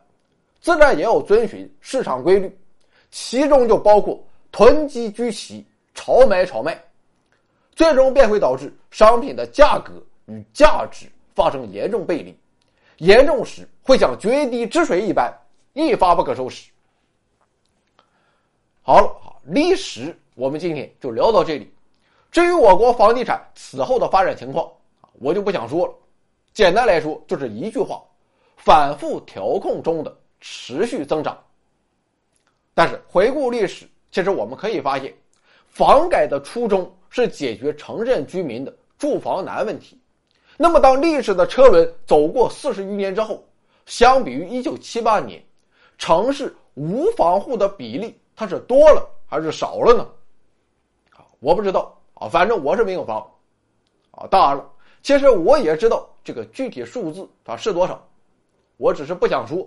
[0.60, 2.60] 自然也要遵循市场规律，
[3.10, 6.82] 其中就包括囤积居奇、炒买炒卖，
[7.76, 9.94] 最终便会导致商品的价格。
[10.28, 12.34] 与价值发生严重背离，
[13.00, 15.34] 严重时会像决堤之水一般
[15.74, 16.72] 一发不可收拾。
[18.82, 21.72] 好了，历史我们今天就聊到这里。
[22.32, 24.72] 至于我国房地产此后的发展情况，
[25.14, 25.94] 我就不想说了。
[26.54, 28.02] 简单来说，就是一句话：
[28.56, 31.38] 反复调控中的持续增长。
[32.74, 35.14] 但是回顾历史，其实我们可以发现，
[35.68, 40.00] 房改的初衷是解决城镇居民的住房难问题。
[40.56, 43.44] 那么，当历史的车轮走过四十余年之后，
[43.88, 45.44] 相比于一九七八年，
[45.98, 50.06] 城市无房户的比例它是多了还是少了呢？
[51.16, 53.26] 啊，我不知道啊，反正我是没有房。
[54.12, 54.70] 啊，当然了，
[55.02, 58.06] 其实我也知道这个具体数字它是多少，
[58.76, 59.66] 我只是不想说。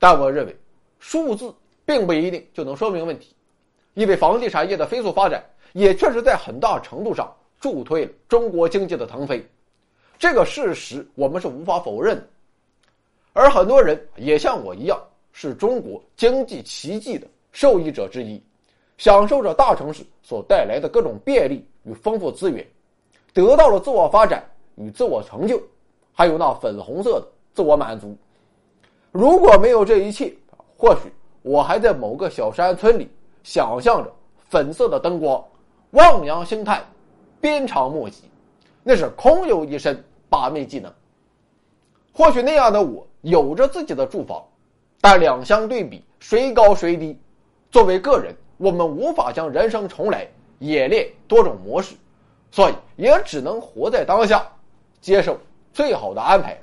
[0.00, 0.56] 但我认为，
[0.98, 3.36] 数字并不一定就能说明问题，
[3.94, 5.40] 因为房地产业的飞速发展
[5.72, 9.48] 也确实在很大程度上助推了中国经济的腾飞。
[10.18, 12.26] 这个事实我们是无法否认的，
[13.32, 15.00] 而很多人也像我一样，
[15.32, 18.42] 是中国经济奇迹的受益者之一，
[18.98, 22.66] 享受着大城市所带来的各种便利与丰富资源，
[23.32, 24.44] 得到了自我发展
[24.76, 25.60] 与自我成就，
[26.12, 28.16] 还有那粉红色的自我满足。
[29.12, 30.32] 如果没有这一切，
[30.76, 33.08] 或许我还在某个小山村里
[33.42, 34.12] 想象着
[34.48, 35.44] 粉色的灯光，
[35.90, 36.84] 望洋兴叹，
[37.40, 38.24] 鞭长莫及，
[38.82, 40.02] 那是空有一身。
[40.32, 40.88] 把妹技能，
[42.12, 44.40] 或许那样的我有着自己的住房，
[45.00, 47.18] 但两相对比，谁高谁低？
[47.70, 50.26] 作为个人，我们无法将人生重来，
[50.58, 51.94] 演练多种模式，
[52.50, 54.46] 所以也只能活在当下，
[55.00, 55.38] 接受
[55.72, 56.60] 最好的安排。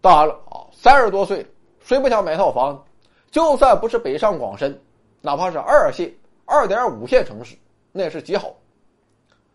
[0.00, 1.46] 当然了啊，三十多岁，
[1.80, 2.84] 谁不想买套房？
[3.30, 4.78] 就算不是北上广深，
[5.22, 6.12] 哪怕是二线、
[6.44, 7.56] 二点五线城市，
[7.90, 8.54] 那也是极好。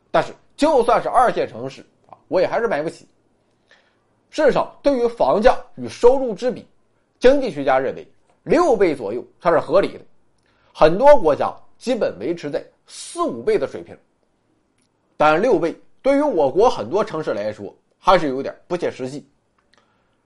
[0.09, 3.07] 但是，就算是二线城市啊，我也还是买不起。
[4.31, 6.67] 市场对于房价与收入之比，
[7.19, 8.11] 经济学家认为
[8.49, 9.99] 六倍左右它是合理的，
[10.73, 13.95] 很多国家基本维持在四五倍的水平。
[15.15, 19.19] 但六倍对于我国很多城市来说还是有点不切实际。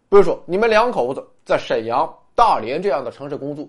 [0.07, 3.67] 比如说，你们两口子在沈阳、大连这样的城市工作，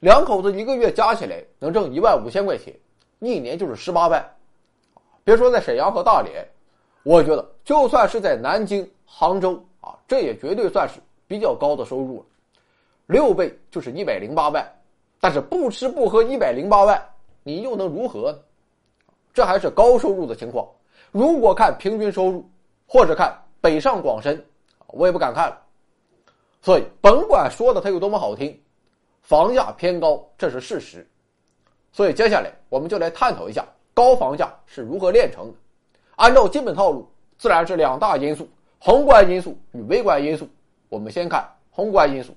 [0.00, 2.74] 两口子一个月加起来能挣一万五千块钱，
[3.20, 4.22] 一年就是十八万。
[5.24, 6.46] 别说在沈阳和大连。
[7.02, 12.24] 我觉得，就算是在南京、杭州啊，这也绝对算是比较高的收入了。
[13.06, 14.66] 六倍就是一百零八万，
[15.20, 17.00] 但是不吃不喝一百零八万，
[17.42, 18.36] 你又能如何？
[19.32, 20.66] 这还是高收入的情况。
[21.12, 22.48] 如果看平均收入，
[22.86, 24.44] 或者看北上广深，
[24.88, 25.62] 我也不敢看了。
[26.60, 28.58] 所以，甭管说的它有多么好听，
[29.22, 31.06] 房价偏高，这是事实。
[31.92, 33.64] 所以，接下来我们就来探讨一下
[33.94, 35.54] 高房价是如何炼成的。
[36.16, 38.48] 按照基本套路，自然是两大因素：
[38.80, 40.48] 宏观因素与微观因素。
[40.88, 42.34] 我们先看宏观因素。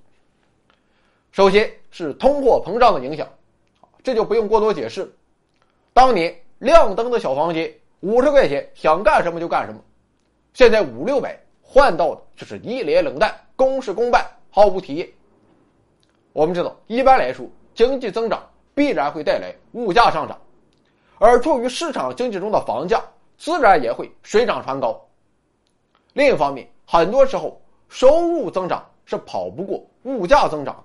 [1.32, 3.28] 首先是通货膨胀的影响，
[4.04, 5.14] 这就不用过多解释。
[5.94, 9.80] 当年亮灯的小房间，五十块钱想干什么就干什么，
[10.54, 15.08] 现在五六百换到的就是一脸冷淡，公事公办，毫无体验。
[16.34, 18.42] 我们知道，一般来说，经济增长
[18.74, 20.40] 必然会带来物价上涨，
[21.20, 23.04] 而处于市场经济中的房价
[23.38, 25.00] 自然也会水涨船高。
[26.14, 30.84] 另一方面，很多时候收入增长是跑不过物价增长的。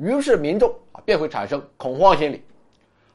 [0.00, 2.42] 于是民众啊便会产生恐慌心理，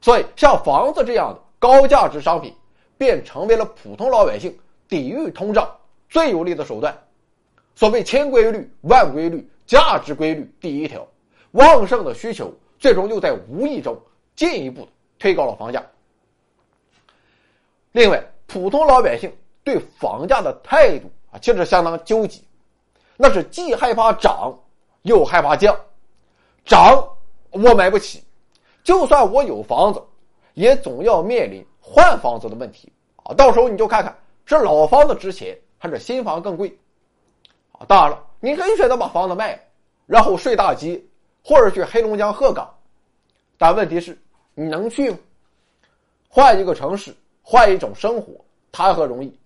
[0.01, 2.53] 所以像房子这样的高价值商品，
[2.97, 4.55] 便成为了普通老百姓
[4.87, 5.75] 抵御通胀
[6.09, 6.95] 最有力的手段。
[7.73, 11.05] 所谓千规律万规律，价值规律第一条，
[11.51, 13.97] 旺盛的需求最终又在无意中
[14.35, 15.83] 进一步推高了房价。
[17.93, 22.41] 另外，普通老百姓对房价的态度啊，其实相当纠结，
[23.17, 24.53] 那是既害怕涨，
[25.01, 25.75] 又害怕降。
[26.65, 27.07] 涨，
[27.51, 28.19] 我买不起；
[28.83, 30.01] 就算我有房子，
[30.55, 32.91] 也总要面临换房子的问题
[33.23, 33.33] 啊！
[33.35, 36.75] 到时候你就看看是老房子值钱，还是新房更贵
[37.71, 37.85] 啊！
[37.87, 39.59] 当然了，你可以选择把房子卖了，
[40.07, 40.99] 然后睡大街，
[41.43, 42.67] 或者去黑龙江鹤岗，
[43.57, 44.17] 但问题是，
[44.55, 45.17] 你能去吗？
[46.27, 48.33] 换一个城市，换一种生活，
[48.71, 49.39] 谈何容易？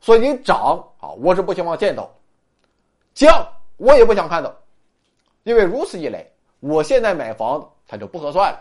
[0.00, 2.04] 所以你涨啊，我是不希望见到；
[3.14, 3.46] 降，
[3.78, 4.54] 我也不想看到。
[5.46, 6.26] 因为如此一来，
[6.58, 8.60] 我现在买房子它就不合算了，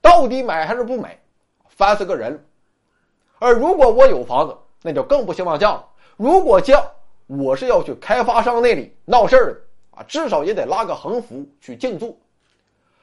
[0.00, 1.20] 到底买还是不买，
[1.68, 2.42] 烦死个人。
[3.38, 5.86] 而如果我有房子，那就更不希望降了。
[6.16, 6.82] 如果降，
[7.26, 9.60] 我是要去开发商那里闹事儿的
[9.98, 12.16] 啊，至少也得拉个横幅去静坐。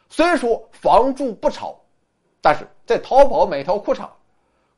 [0.10, 1.80] 虽说房住不炒，
[2.42, 4.10] 但是在淘宝买条裤衩，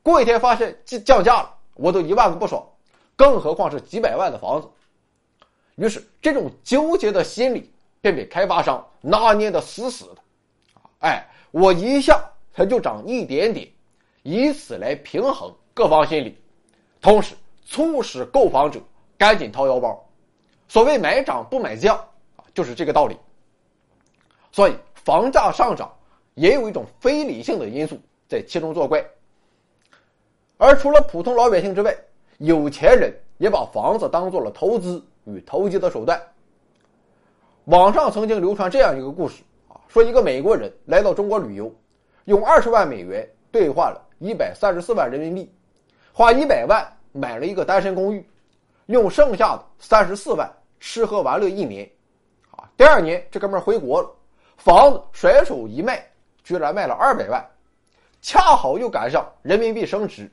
[0.02, 2.62] 过一天发现降降价了，我都一万个不爽，
[3.16, 4.68] 更何况是几百万的房子。
[5.76, 7.72] 于是这种纠结的心理。
[8.02, 10.16] 便被开发商拿捏的死死的，
[10.98, 12.20] 哎，我一下
[12.52, 13.66] 它就涨一点点，
[14.24, 16.36] 以此来平衡各方心理，
[17.00, 18.80] 同时促使购房者
[19.16, 20.04] 赶紧掏腰包。
[20.66, 21.96] 所谓买涨不买降
[22.34, 23.16] 啊，就是这个道理。
[24.50, 25.90] 所以房价上涨
[26.34, 29.04] 也有一种非理性的因素在其中作怪。
[30.56, 31.96] 而除了普通老百姓之外，
[32.38, 36.20] 有钱人也把房子当做了投资与投机的手段。
[37.66, 41.72] 网上曾经流传这样一个故事啊，说一个美国人来到中国旅游，
[42.24, 45.48] 用二十万美元兑换了一百三十四万人民币，
[46.12, 48.28] 花一百万买了一个单身公寓，
[48.86, 51.88] 用剩下的三十四万吃喝玩乐一年，
[52.50, 54.10] 啊，第二年这哥们儿回国了，
[54.56, 56.04] 房子甩手一卖，
[56.42, 57.48] 居然卖了二百万，
[58.20, 60.28] 恰好又赶上人民币升值，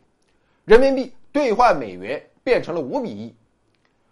[0.65, 3.35] 人民币兑换美元变成了五比一，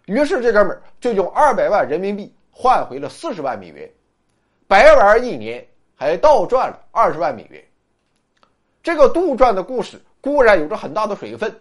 [0.06, 2.32] 于是这哥们儿就用二百万人民币。
[2.60, 3.88] 换回了四十万美元，
[4.66, 7.64] 白玩一年，还倒赚了二十万美元。
[8.82, 11.56] 这个杜撰的故事固然有着很大的水分，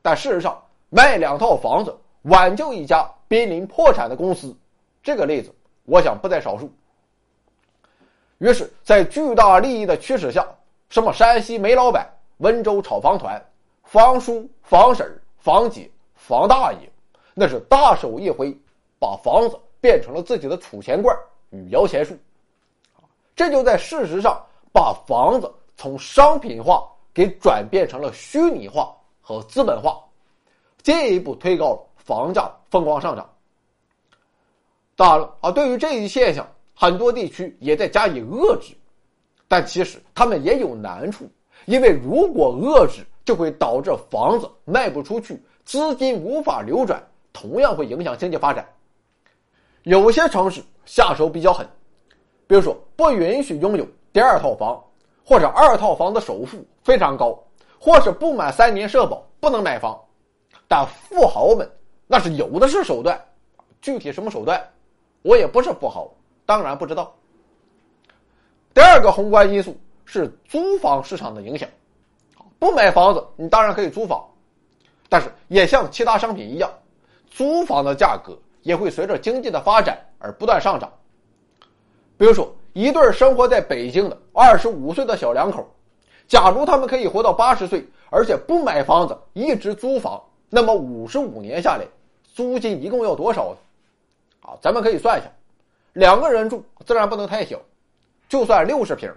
[0.00, 4.56] 但事实上，卖两套房子挽救一家濒临破产的公司，
[5.02, 6.72] 这个例子我想不在少数。
[8.38, 10.48] 于是，在巨大利益的驱使下，
[10.88, 13.38] 什么山西煤老板、温州炒房团、
[13.84, 16.90] 房叔、房婶、房姐、房大爷，
[17.34, 18.56] 那是大手一挥，
[18.98, 19.58] 把房子。
[19.86, 21.16] 变成了自己的储钱罐
[21.50, 22.12] 与摇钱树，
[23.36, 30.02] 这就在事实上把房子从商品化给转变成了虚拟化和资本化，
[30.82, 33.30] 进一步推高了房价疯狂上涨。
[34.96, 36.44] 当然了啊，对于这一现象，
[36.74, 38.74] 很多地区也在加以遏制，
[39.46, 41.30] 但其实他们也有难处，
[41.66, 47.00] 因为如果遏制，就会导致房子卖不出去，资金无法流转，
[47.32, 48.68] 同样会影响经济发展。
[49.86, 51.64] 有些城市下手比较狠，
[52.48, 54.82] 比如说不允许拥有第二套房，
[55.24, 57.40] 或者二套房的首付非常高，
[57.78, 59.96] 或是不满三年社保不能买房。
[60.66, 61.70] 但富豪们
[62.08, 63.16] 那是有的是手段，
[63.80, 64.60] 具体什么手段，
[65.22, 66.10] 我也不是富豪，
[66.44, 67.14] 当然不知道。
[68.74, 71.68] 第二个宏观因素是租房市场的影响，
[72.58, 74.28] 不买房子你当然可以租房，
[75.08, 76.68] 但是也像其他商品一样，
[77.30, 78.36] 租房的价格。
[78.66, 80.92] 也会随着经济的发展而不断上涨。
[82.18, 85.64] 比如说，一对生活在北京的二十五岁的小两口，
[86.26, 91.86] 假如他们可以活到八十岁，而且不买房子，一直租房，那么五十五年下来，
[92.34, 93.56] 租金一共要多少呢？
[94.40, 95.30] 啊，咱们可以算一下，
[95.92, 97.60] 两个人住自然不能太小，
[98.28, 99.08] 就算六十平，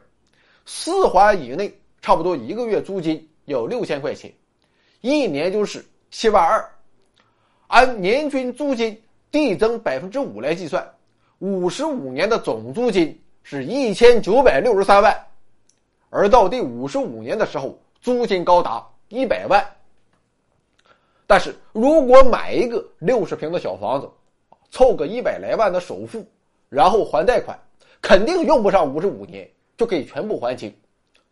[0.67, 1.73] 四环以内，
[2.03, 4.31] 差不多一个月租金要六千块钱，
[5.01, 6.63] 一年就是七万二，
[7.65, 9.01] 按年均租金。
[9.31, 10.87] 递增百分之五来计算，
[11.39, 15.15] 五十五年的总租金是一千九百六十三万，
[16.09, 19.65] 而到第五十五年的时候，租金高达一百万。
[21.27, 24.09] 但是如果买一个六十平的小房子，
[24.71, 26.25] 凑个一百来万的首付，
[26.69, 27.57] 然后还贷款，
[28.01, 30.75] 肯定用不上五十五年就可以全部还清，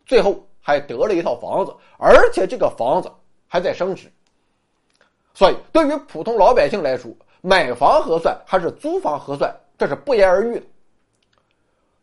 [0.06, 3.10] 最后还得了一套房子，而且这个房子
[3.48, 4.08] 还在升值。
[5.34, 10.66] 所以，对于普通老百姓来说，买房合算还是租房合算，这是不言而喻的。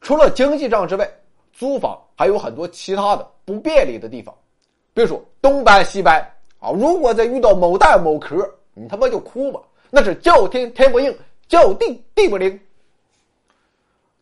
[0.01, 1.09] 除了经济账之外，
[1.51, 4.35] 租房还有很多其他的不便利的地方，
[4.93, 6.31] 比如说东搬西搬。
[6.57, 6.71] 啊！
[6.71, 9.61] 如果再遇到某蛋某壳，你他妈就哭吧！
[9.91, 11.15] 那是叫天天不应，
[11.47, 12.59] 叫地地不灵。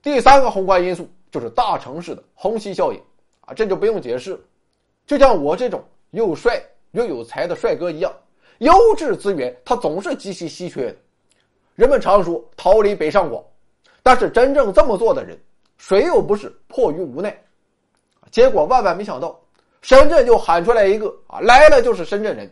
[0.02, 3.00] 第三个宏观因素就是大城市的虹吸效应
[3.46, 4.38] 啊，这就不用解释。
[5.06, 6.62] 就像我这种又帅
[6.92, 8.12] 又有才的帅哥一样，
[8.64, 10.96] 优质资源它总是极其稀缺的。
[11.76, 13.44] 人们常说逃离北上广，
[14.02, 15.38] 但是真正这么做的人，
[15.78, 17.38] 谁又不是迫于无奈？
[18.32, 19.40] 结果万万没想到。
[19.82, 22.50] 深圳就喊出来一个啊，来了就是深圳人，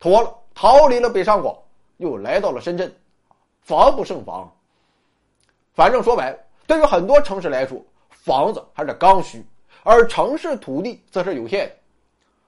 [0.00, 1.56] 妥了，逃离了北上广，
[1.98, 2.92] 又来到了深圳，
[3.60, 4.52] 防不胜防。
[5.72, 9.46] 反正说白了，对于很多城市来说，房子还是刚需，
[9.84, 11.74] 而城市土地则是有限的，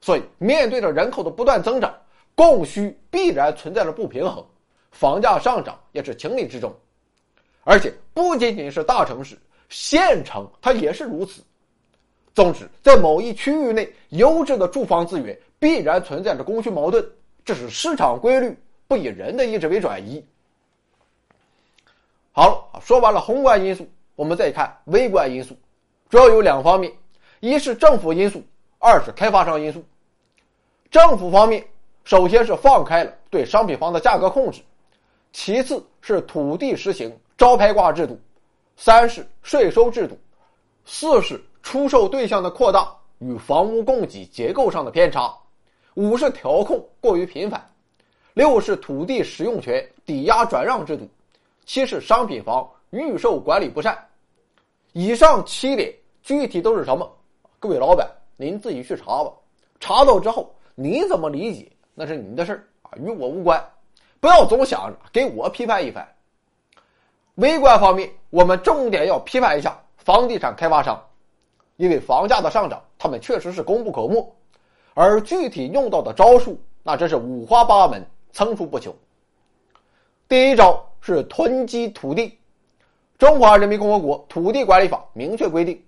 [0.01, 1.95] 所以面对着人口的不断增长，
[2.37, 4.47] 供需必然存在着不平衡，
[4.93, 6.73] 房价上涨也是情理之中。
[7.65, 9.37] 而且不仅仅是大城市，
[9.69, 11.43] 县城它也是如此。
[12.35, 17.05] 总之，在某一区域内，优质的住房资源必然存在着供需矛盾，
[17.45, 18.55] 这是市场规律，
[18.87, 20.23] 不以人的意志为转移。
[22.33, 25.57] 好，说完了宏观因素，我们再看微观因素，
[26.11, 26.93] 主要有两方面：
[27.41, 28.43] 一是政府因素，
[28.79, 29.83] 二是开发商因素。
[30.91, 31.67] 政府方面，
[32.07, 34.63] 首先是放开了对商品房的价格控制，
[35.33, 38.17] 其次是土地实行招牌挂制度，
[38.77, 40.17] 三是税收制度，
[40.87, 41.39] 四是。
[41.63, 45.37] 出售对象的扩大与房屋供给结构上的偏差，
[45.95, 47.61] 五是调控过于频繁，
[48.35, 51.09] 六是土地使用权抵押转让制度，
[51.65, 53.99] 七是商品房预售管理不善。
[54.93, 55.93] 以上七点
[56.23, 57.13] 具体都是什么？
[57.59, 59.33] 各位老板，您自己去查吧。
[59.81, 63.61] 查到之后，你怎么理解那是你的事儿啊，与我无关。
[64.21, 66.07] 不要总想着给我批判一番。
[67.37, 71.03] 微观方面，我们重点要批判一下房地产开发商。
[71.77, 74.35] 因为房价的上涨，他们确实是功不可没，
[74.95, 78.95] 而具体用到的招数，那真是五花八门、层出不穷。
[80.27, 82.29] 第一招是囤积土地，
[83.19, 85.83] 《中华人民共和国土地管理法》明确规定，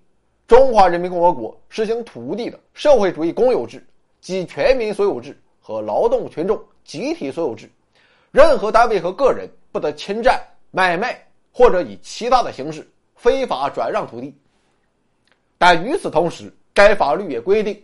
[0.47, 3.83] 中华人民共和国实行土地的社会主义公有制
[4.21, 5.35] 及全民所有制
[5.69, 7.69] 和劳动群众集体所有制，
[8.31, 10.41] 任何单位和个人不得侵占、
[10.71, 14.35] 买卖或者以其他的形式非法转让土地。
[15.59, 17.79] 但与此同时，该法律也规定，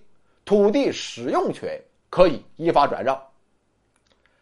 [0.45, 1.79] 土地使用权
[2.09, 3.15] 可以依法转让。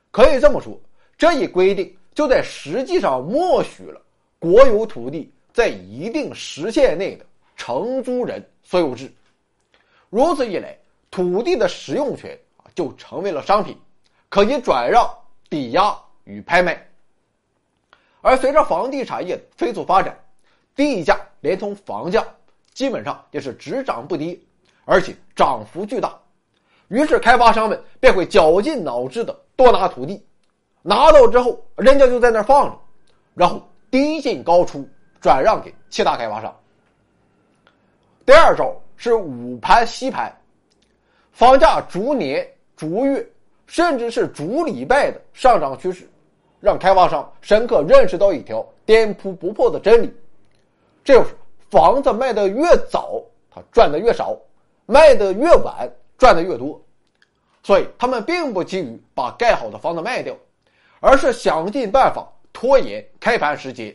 [0.10, 0.80] 可以这么说，
[1.18, 4.02] 这一规定就在实际上默许了
[4.40, 7.26] 国有土地在一定时限内的
[7.58, 9.12] 承租人所有制。
[10.10, 10.78] 如此一来，
[11.12, 12.40] 土地的使用权
[12.76, 13.78] 就成为了商品，
[14.30, 15.10] 可以转让、
[15.50, 16.88] 抵押与拍卖。
[18.22, 20.18] 而随着房地产业的飞速发展，
[20.76, 22.26] 地价连同房价。
[22.74, 24.36] 基本上也是只涨不跌，
[24.84, 26.20] 而且涨幅巨大，
[26.88, 30.26] 于是开发商们便会绞尽脑汁的多拿土地，
[30.82, 32.80] 拿到之后人家就在那放着，
[33.36, 33.62] 然后
[33.92, 34.90] 低进高出
[35.22, 36.52] 转让给其他开发商。
[38.26, 40.36] 第二招是午盘吸盘，
[41.32, 42.44] 房价逐年、
[42.76, 43.26] 逐月，
[43.68, 46.10] 甚至是逐礼拜的上涨趋势，
[46.60, 50.14] 让开发商深刻认识到一条颠扑不破的真理，
[51.04, 51.36] 这就是。
[51.70, 53.20] 房子卖的越早，
[53.50, 54.38] 他赚的越少；
[54.86, 56.80] 卖的越晚，赚的越多。
[57.64, 60.38] 所以他们并不急于把盖好的房子卖掉，
[61.00, 63.92] 而是想尽办法拖延开盘时间。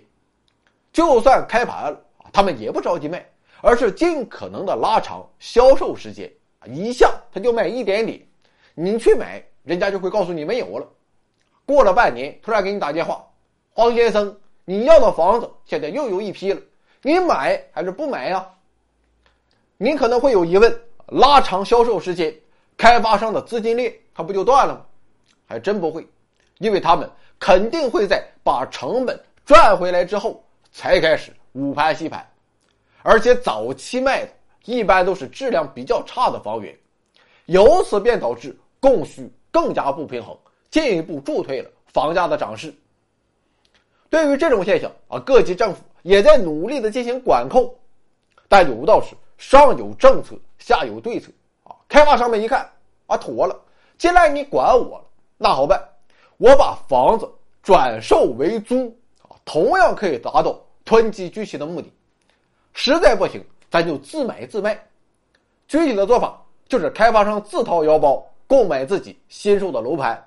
[0.93, 2.01] 就算开盘了，
[2.33, 3.25] 他们也不着急卖，
[3.61, 6.29] 而是尽可能的拉长销售时间。
[6.67, 8.21] 一下他就卖一点点，
[8.81, 10.89] 你去买，人家就会告诉你没有了。
[11.67, 13.27] 过了半年，突然给你打电话
[13.75, 16.61] ：“黄先生，你要的房子现在又有一批了。”
[17.03, 18.49] 你买还是不买呀？
[19.79, 22.33] 你可能会有疑问：拉长销售时间，
[22.77, 24.87] 开发商的资金链它不就断了吗？
[25.49, 26.07] 还真不会，
[26.59, 32.25] 因为他们肯定会在把成本赚回来之后才开始捂盘吸盘，
[33.03, 34.31] 而且早期卖的
[34.65, 36.73] 一般都是质量比较差的房源，
[37.47, 40.37] 由此便导致供需更加不平衡，
[40.71, 42.75] 进一步助推了房价的涨势。
[44.11, 45.83] 对于这种现象啊，各级政府。
[46.03, 47.75] 也在努力的进行管控，
[48.49, 51.29] 但有道是上有政策，下有对策
[51.65, 51.75] 啊。
[51.89, 52.71] 开发商们一看
[53.07, 53.61] 啊，妥了，
[53.99, 55.05] 既然你管我了，
[55.37, 55.87] 那好办，
[56.37, 57.29] 我把房子
[57.63, 61.93] 转售为租啊，同样可以达到囤积居奇的目的。
[62.73, 64.81] 实在不行，咱就自买自卖。
[65.67, 70.21] 具体的做法就是开发商自掏腰包购买自己新售的楼盘，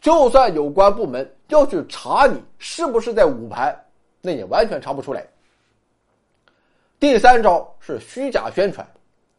[0.00, 3.78] 就算有关部门要去查你是不是在捂盘。
[4.22, 5.26] 那也完全查不出来。
[6.98, 8.86] 第三招是虚假宣传，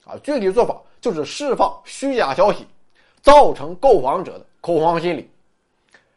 [0.06, 2.66] 啊，具体做法就是释放虚假消息，
[3.22, 5.30] 造成购房者的恐慌心理。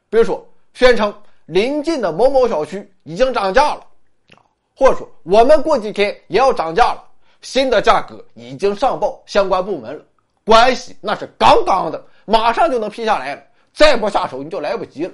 [0.09, 0.43] 比如说，
[0.73, 1.15] 宣称
[1.45, 3.87] 临近的某某小区已经涨价了，
[4.75, 7.05] 或者说我们过几天也要涨价了，
[7.43, 10.03] 新的价格已经上报相关部门了，
[10.45, 13.43] 关系那是杠杠的，马上就能批下来了，
[13.73, 15.13] 再不下手你就来不及了，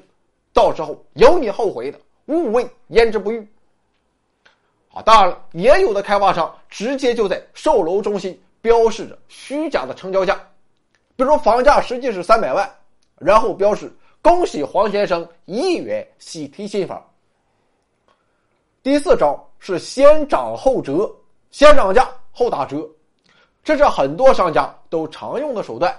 [0.53, 1.99] 到时候有你后悔的。
[2.27, 3.39] 勿谓焉知不预。
[4.93, 10.41] 啊，当然了，也有的开发商直接就在售楼中心标示着虚假的成交价，
[11.15, 12.69] 比如房价实际是三百万，
[13.19, 17.01] 然后标示“恭喜黄先生一亿元喜提新房”。
[18.83, 21.09] 第四招是先涨后折，
[21.51, 22.89] 先涨价后打折，
[23.63, 25.95] 这是很多商家都常用的手段，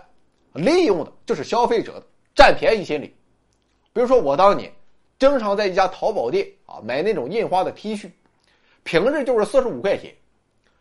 [0.53, 2.03] 利用的就是消费者的
[2.36, 3.16] 占便宜心理。
[3.93, 4.72] 比如说我当年。
[5.20, 8.09] 经常在一家淘宝店啊买那种印花的 T 恤，
[8.82, 10.12] 平日就是四十五块钱，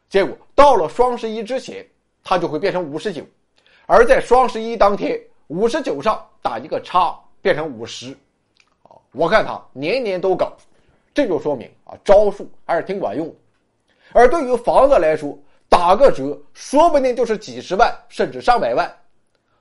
[0.08, 1.86] 结果到了双十一之前，
[2.24, 3.22] 它就会变成五十九，
[3.84, 8.16] 而在双十一当天，五十九上打一个叉，变成五十，
[8.84, 10.56] 啊，我看他年年都搞，
[11.12, 13.30] 这就说明啊招数还是挺管用。
[14.14, 15.38] 而对于房子来说，
[15.80, 18.94] 打个折说不定就是几十万甚至上百万，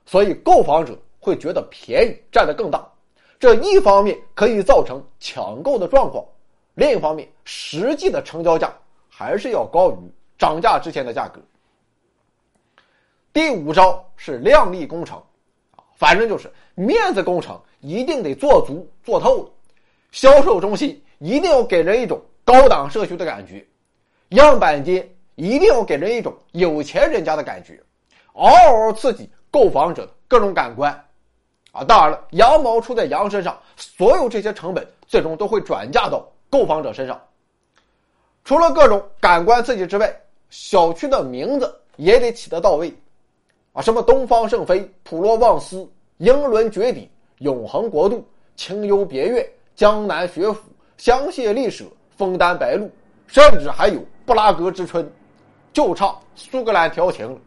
[0.04, 2.86] 所以购房者会觉得便宜占的更大。
[3.38, 6.22] 这一方面可以造成抢购的状况，
[6.74, 8.70] 另一方面，实际的成交价
[9.08, 9.96] 还是要高于
[10.38, 11.40] 涨价之前的价格。
[13.32, 15.16] 第五招是量力工程，
[15.74, 19.50] 啊，反正就是面子工程一定得做足做透，
[20.10, 23.66] 销售中心一定要给人一种高档社区的感觉，
[24.28, 25.08] 样板间
[25.40, 27.80] 一定要给人一种有钱人家的感觉，
[28.34, 30.92] 嗷嗷刺激购房者各种感官。
[31.72, 37.18] 啊，当然了，羊毛出在羊身上，所有这些成本最终都会转嫁到购房者身上。
[38.44, 40.14] 除了各种感官刺激之外，
[40.50, 42.92] 小区的名字也得起得到位，
[43.72, 48.22] 啊，什么东方圣菲、普罗旺斯、英伦绝底、永恒国度、
[48.56, 50.68] 清幽别院、江南学府、
[50.98, 52.90] 香榭丽舍、枫丹白露，
[53.26, 55.08] 甚至还有布拉格之春，
[55.72, 57.38] 就差苏格兰调情。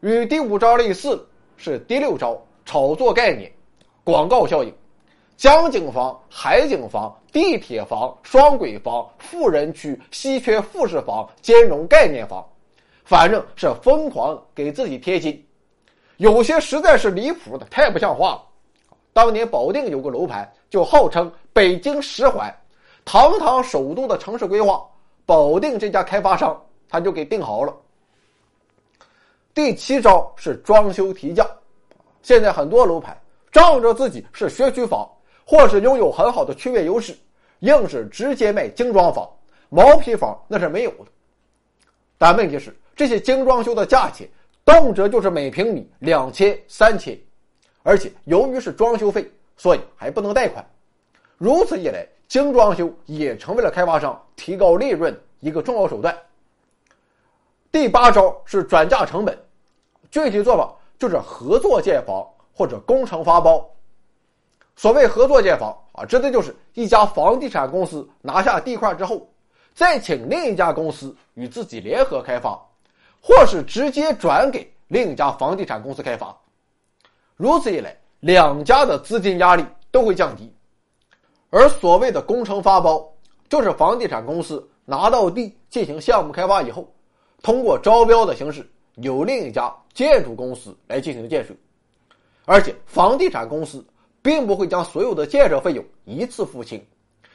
[0.00, 1.26] 与第五招类似。
[1.62, 3.52] 是第六招炒作概念，
[4.02, 4.74] 广告效应，
[5.36, 12.42] 江景房、海景房、地铁房、双轨房、富人区稀缺复式房兼容概念房，
[13.04, 15.46] 反正是疯狂给自己贴金，
[16.16, 18.42] 有些实在是离谱的，太不像话了。
[19.12, 22.50] 当年保定有个楼盘，就号称北京十环，
[23.04, 24.82] 堂堂首都的城市规划，
[25.30, 27.72] 保定这家开发商他就给定好了。
[29.54, 31.48] 第七招是装修提价，
[32.20, 33.16] 现在很多楼盘
[33.52, 35.08] 仗着自己是学区房，
[35.46, 37.16] 或是拥有很好的区位优势，
[37.60, 39.30] 硬是直接卖精装房，
[39.68, 41.06] 毛坯房那是没有的。
[42.18, 44.28] 但问题是，这些精装修的价钱
[44.64, 47.16] 动辄就是每平米两千、三千，
[47.84, 50.68] 而且由于是装修费，所以还不能贷款。
[51.38, 56.16] 如此一来，精装修也成为了开发商提高利润一个重要手段。
[57.72, 59.36] 第八招是转嫁成本，
[60.12, 62.24] 具体做法就是合作建房
[62.54, 63.68] 或者工程发包。
[64.76, 69.28] 所谓合作建房啊，指的就是一家房地产公司拿下地块之后，
[69.74, 72.56] 再请另一家公司与自己联合开发，
[73.20, 76.34] 或是直接转给另一家房地产公司开发。
[77.34, 80.54] 如此一来，两家的资金压力都会降低。
[81.50, 83.06] 而所谓的工程发包，
[83.48, 86.88] 就是房地产公司拿到地进行项目开发以后。
[87.42, 91.54] 通过招标的形式，由另一家建筑公司来进行建设，
[92.44, 93.82] 而且房地产公司
[94.20, 96.84] 并不会将所有的建设费用一次付清，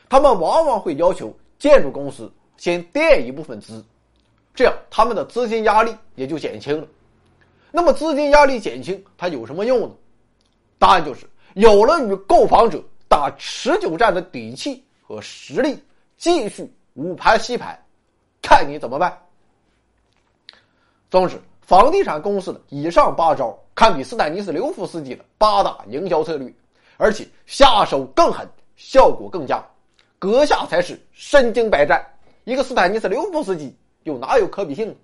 [0.07, 3.83] 他们往往会要求建筑公司先垫一部分资，
[4.53, 6.87] 这样他们的资金压力也就减轻了。
[7.71, 9.91] 那么资金压力减轻，它有什么用呢？
[10.77, 15.77] 答案就是有了与购房者打持久战的底气和实力，
[16.17, 17.77] 继续捂盘吸盘，
[18.41, 19.17] 看你怎么办。
[21.09, 26.53] 总之，房地产公司的以上八招堪比斯坦尼斯刘夫斯基的八大营销策略，
[26.97, 29.63] 而且下手更狠，效果更佳。
[30.17, 32.03] 阁下才是身经百战，
[32.45, 34.95] 一个斯坦尼斯刘夫斯基又哪有可比性？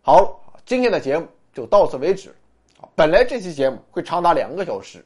[0.00, 2.34] 好，今天的节目就到此为止。
[2.94, 5.04] 本来这期节目会长达两个小时，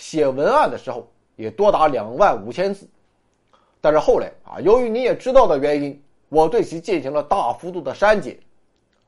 [0.00, 2.88] 写文案的时候也多达两万五千字，
[3.82, 8.36] 但是后来啊，由于你也知道的原因，我对其进行了大幅度的删减。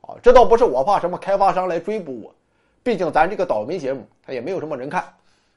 [0.01, 2.35] 啊，这倒不是我怕什么开发商来追捕我，
[2.83, 5.01] 毕竟咱这个倒霉节目它也没有什么人看，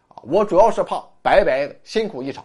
[0.09, 2.43] 啊，我主要是怕白白的辛苦一场。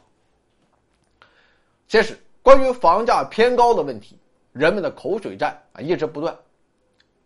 [1.88, 4.18] 其实关于房价偏高的问题，
[4.52, 6.36] 人们的口水战啊一直不断。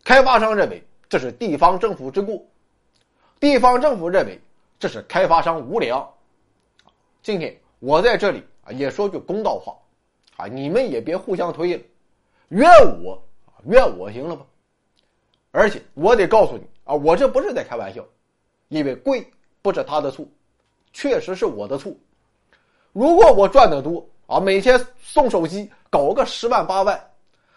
[0.04, 2.40] 开发商认为这是地方政府之过，
[3.40, 4.40] 地方政府认为
[4.80, 6.08] 这是开发商无良。
[7.22, 9.76] 今天我在这里啊也说句公道话，
[10.38, 11.84] 啊你们也别互相推了，
[12.50, 12.70] 怨
[13.04, 13.22] 我
[13.66, 14.46] 怨我行了吧？
[15.52, 18.06] 而且我得告诉你啊，我这不是在开玩笑，
[18.68, 19.26] 因为贵
[19.62, 20.26] 不是他的错，
[20.92, 21.94] 确实是我的错。
[22.92, 27.12] 如果我赚的多啊，每天送手机搞个十万八万、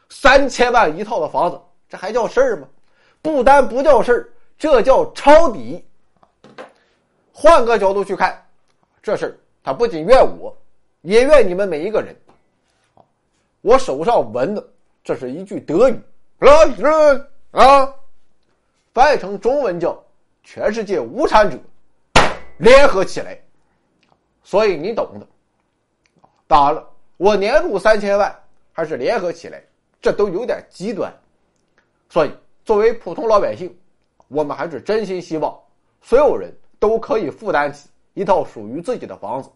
[0.09, 1.61] 三千万一套的房子。
[1.89, 2.69] 这还叫事儿吗？
[3.23, 5.85] 不单不叫事儿，这叫抄底。
[7.41, 8.45] 换个角度去看，
[9.01, 10.53] 这事儿他不仅怨我，
[11.03, 12.13] 也怨你们每一个人。
[13.61, 14.69] 我手上纹的
[15.05, 15.95] 这是一句德语，
[17.53, 17.95] 啊，
[18.93, 19.97] 翻译成中文叫
[20.43, 21.57] “全世界无产者
[22.57, 23.41] 联合起来”，
[24.43, 25.25] 所以你懂的。
[26.49, 28.37] 当然了，我年入三千万
[28.73, 29.63] 还是联合起来，
[30.03, 31.17] 这都有点极端。
[32.09, 32.33] 所以，
[32.65, 33.73] 作为普通老百姓，
[34.27, 35.57] 我们还是真心希望
[36.03, 39.51] 所有人都可以负担起一套属于自己的房子。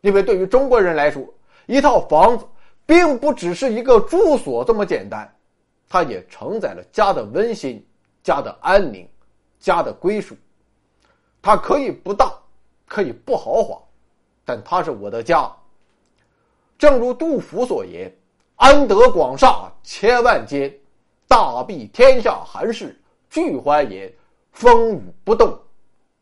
[0.00, 1.22] 因为对于中国人来说，
[1.66, 2.44] 一套房子
[2.84, 5.30] 并不只是一个住所这么简单，
[5.88, 7.84] 它也承载了家的温馨、
[8.22, 9.08] 家的安宁、
[9.58, 10.36] 家的归属。
[11.42, 12.32] 它可以不大，
[12.86, 13.80] 可以不豪华，
[14.44, 15.50] 但它是我的家。
[16.78, 18.14] 正如杜甫所言
[18.56, 20.72] ：“安得广厦千万间。”
[21.28, 22.96] 大庇天下寒士
[23.28, 24.12] 俱欢颜，
[24.52, 25.58] 风雨不动，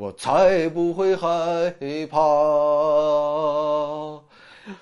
[0.00, 1.28] 我才不会害
[2.10, 2.16] 怕。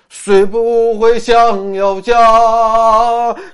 [0.07, 2.15] 谁不会想要家？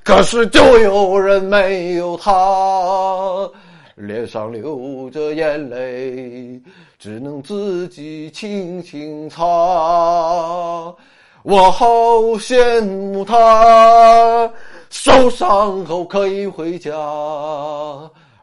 [0.03, 3.49] 可是就有人没有他，
[3.95, 6.61] 脸上流着眼泪，
[6.99, 9.43] 只能自己轻轻擦。
[11.41, 11.87] 我好
[12.37, 14.51] 羡慕他
[14.91, 16.91] 受伤后可以回家，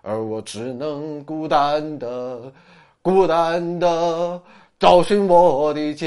[0.03, 2.41] 而我只能孤单的、
[3.03, 4.41] 孤单的
[4.79, 6.07] 找寻我的家。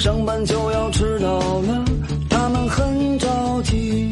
[0.00, 1.84] 上班就要迟到了，
[2.30, 4.10] 他们很着急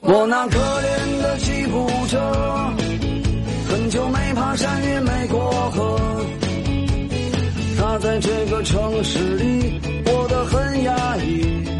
[0.00, 2.18] 我那可怜的吉普车，
[3.68, 5.38] 很久没爬山也没过
[5.70, 6.00] 河。
[7.78, 11.79] 他在这个城市里过得很压抑。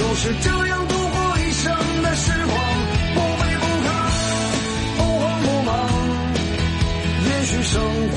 [0.00, 2.56] 就是这样度过一生的时光？
[3.14, 3.88] 不卑不亢，
[4.96, 5.72] 不慌不忙，
[7.26, 8.16] 也许生活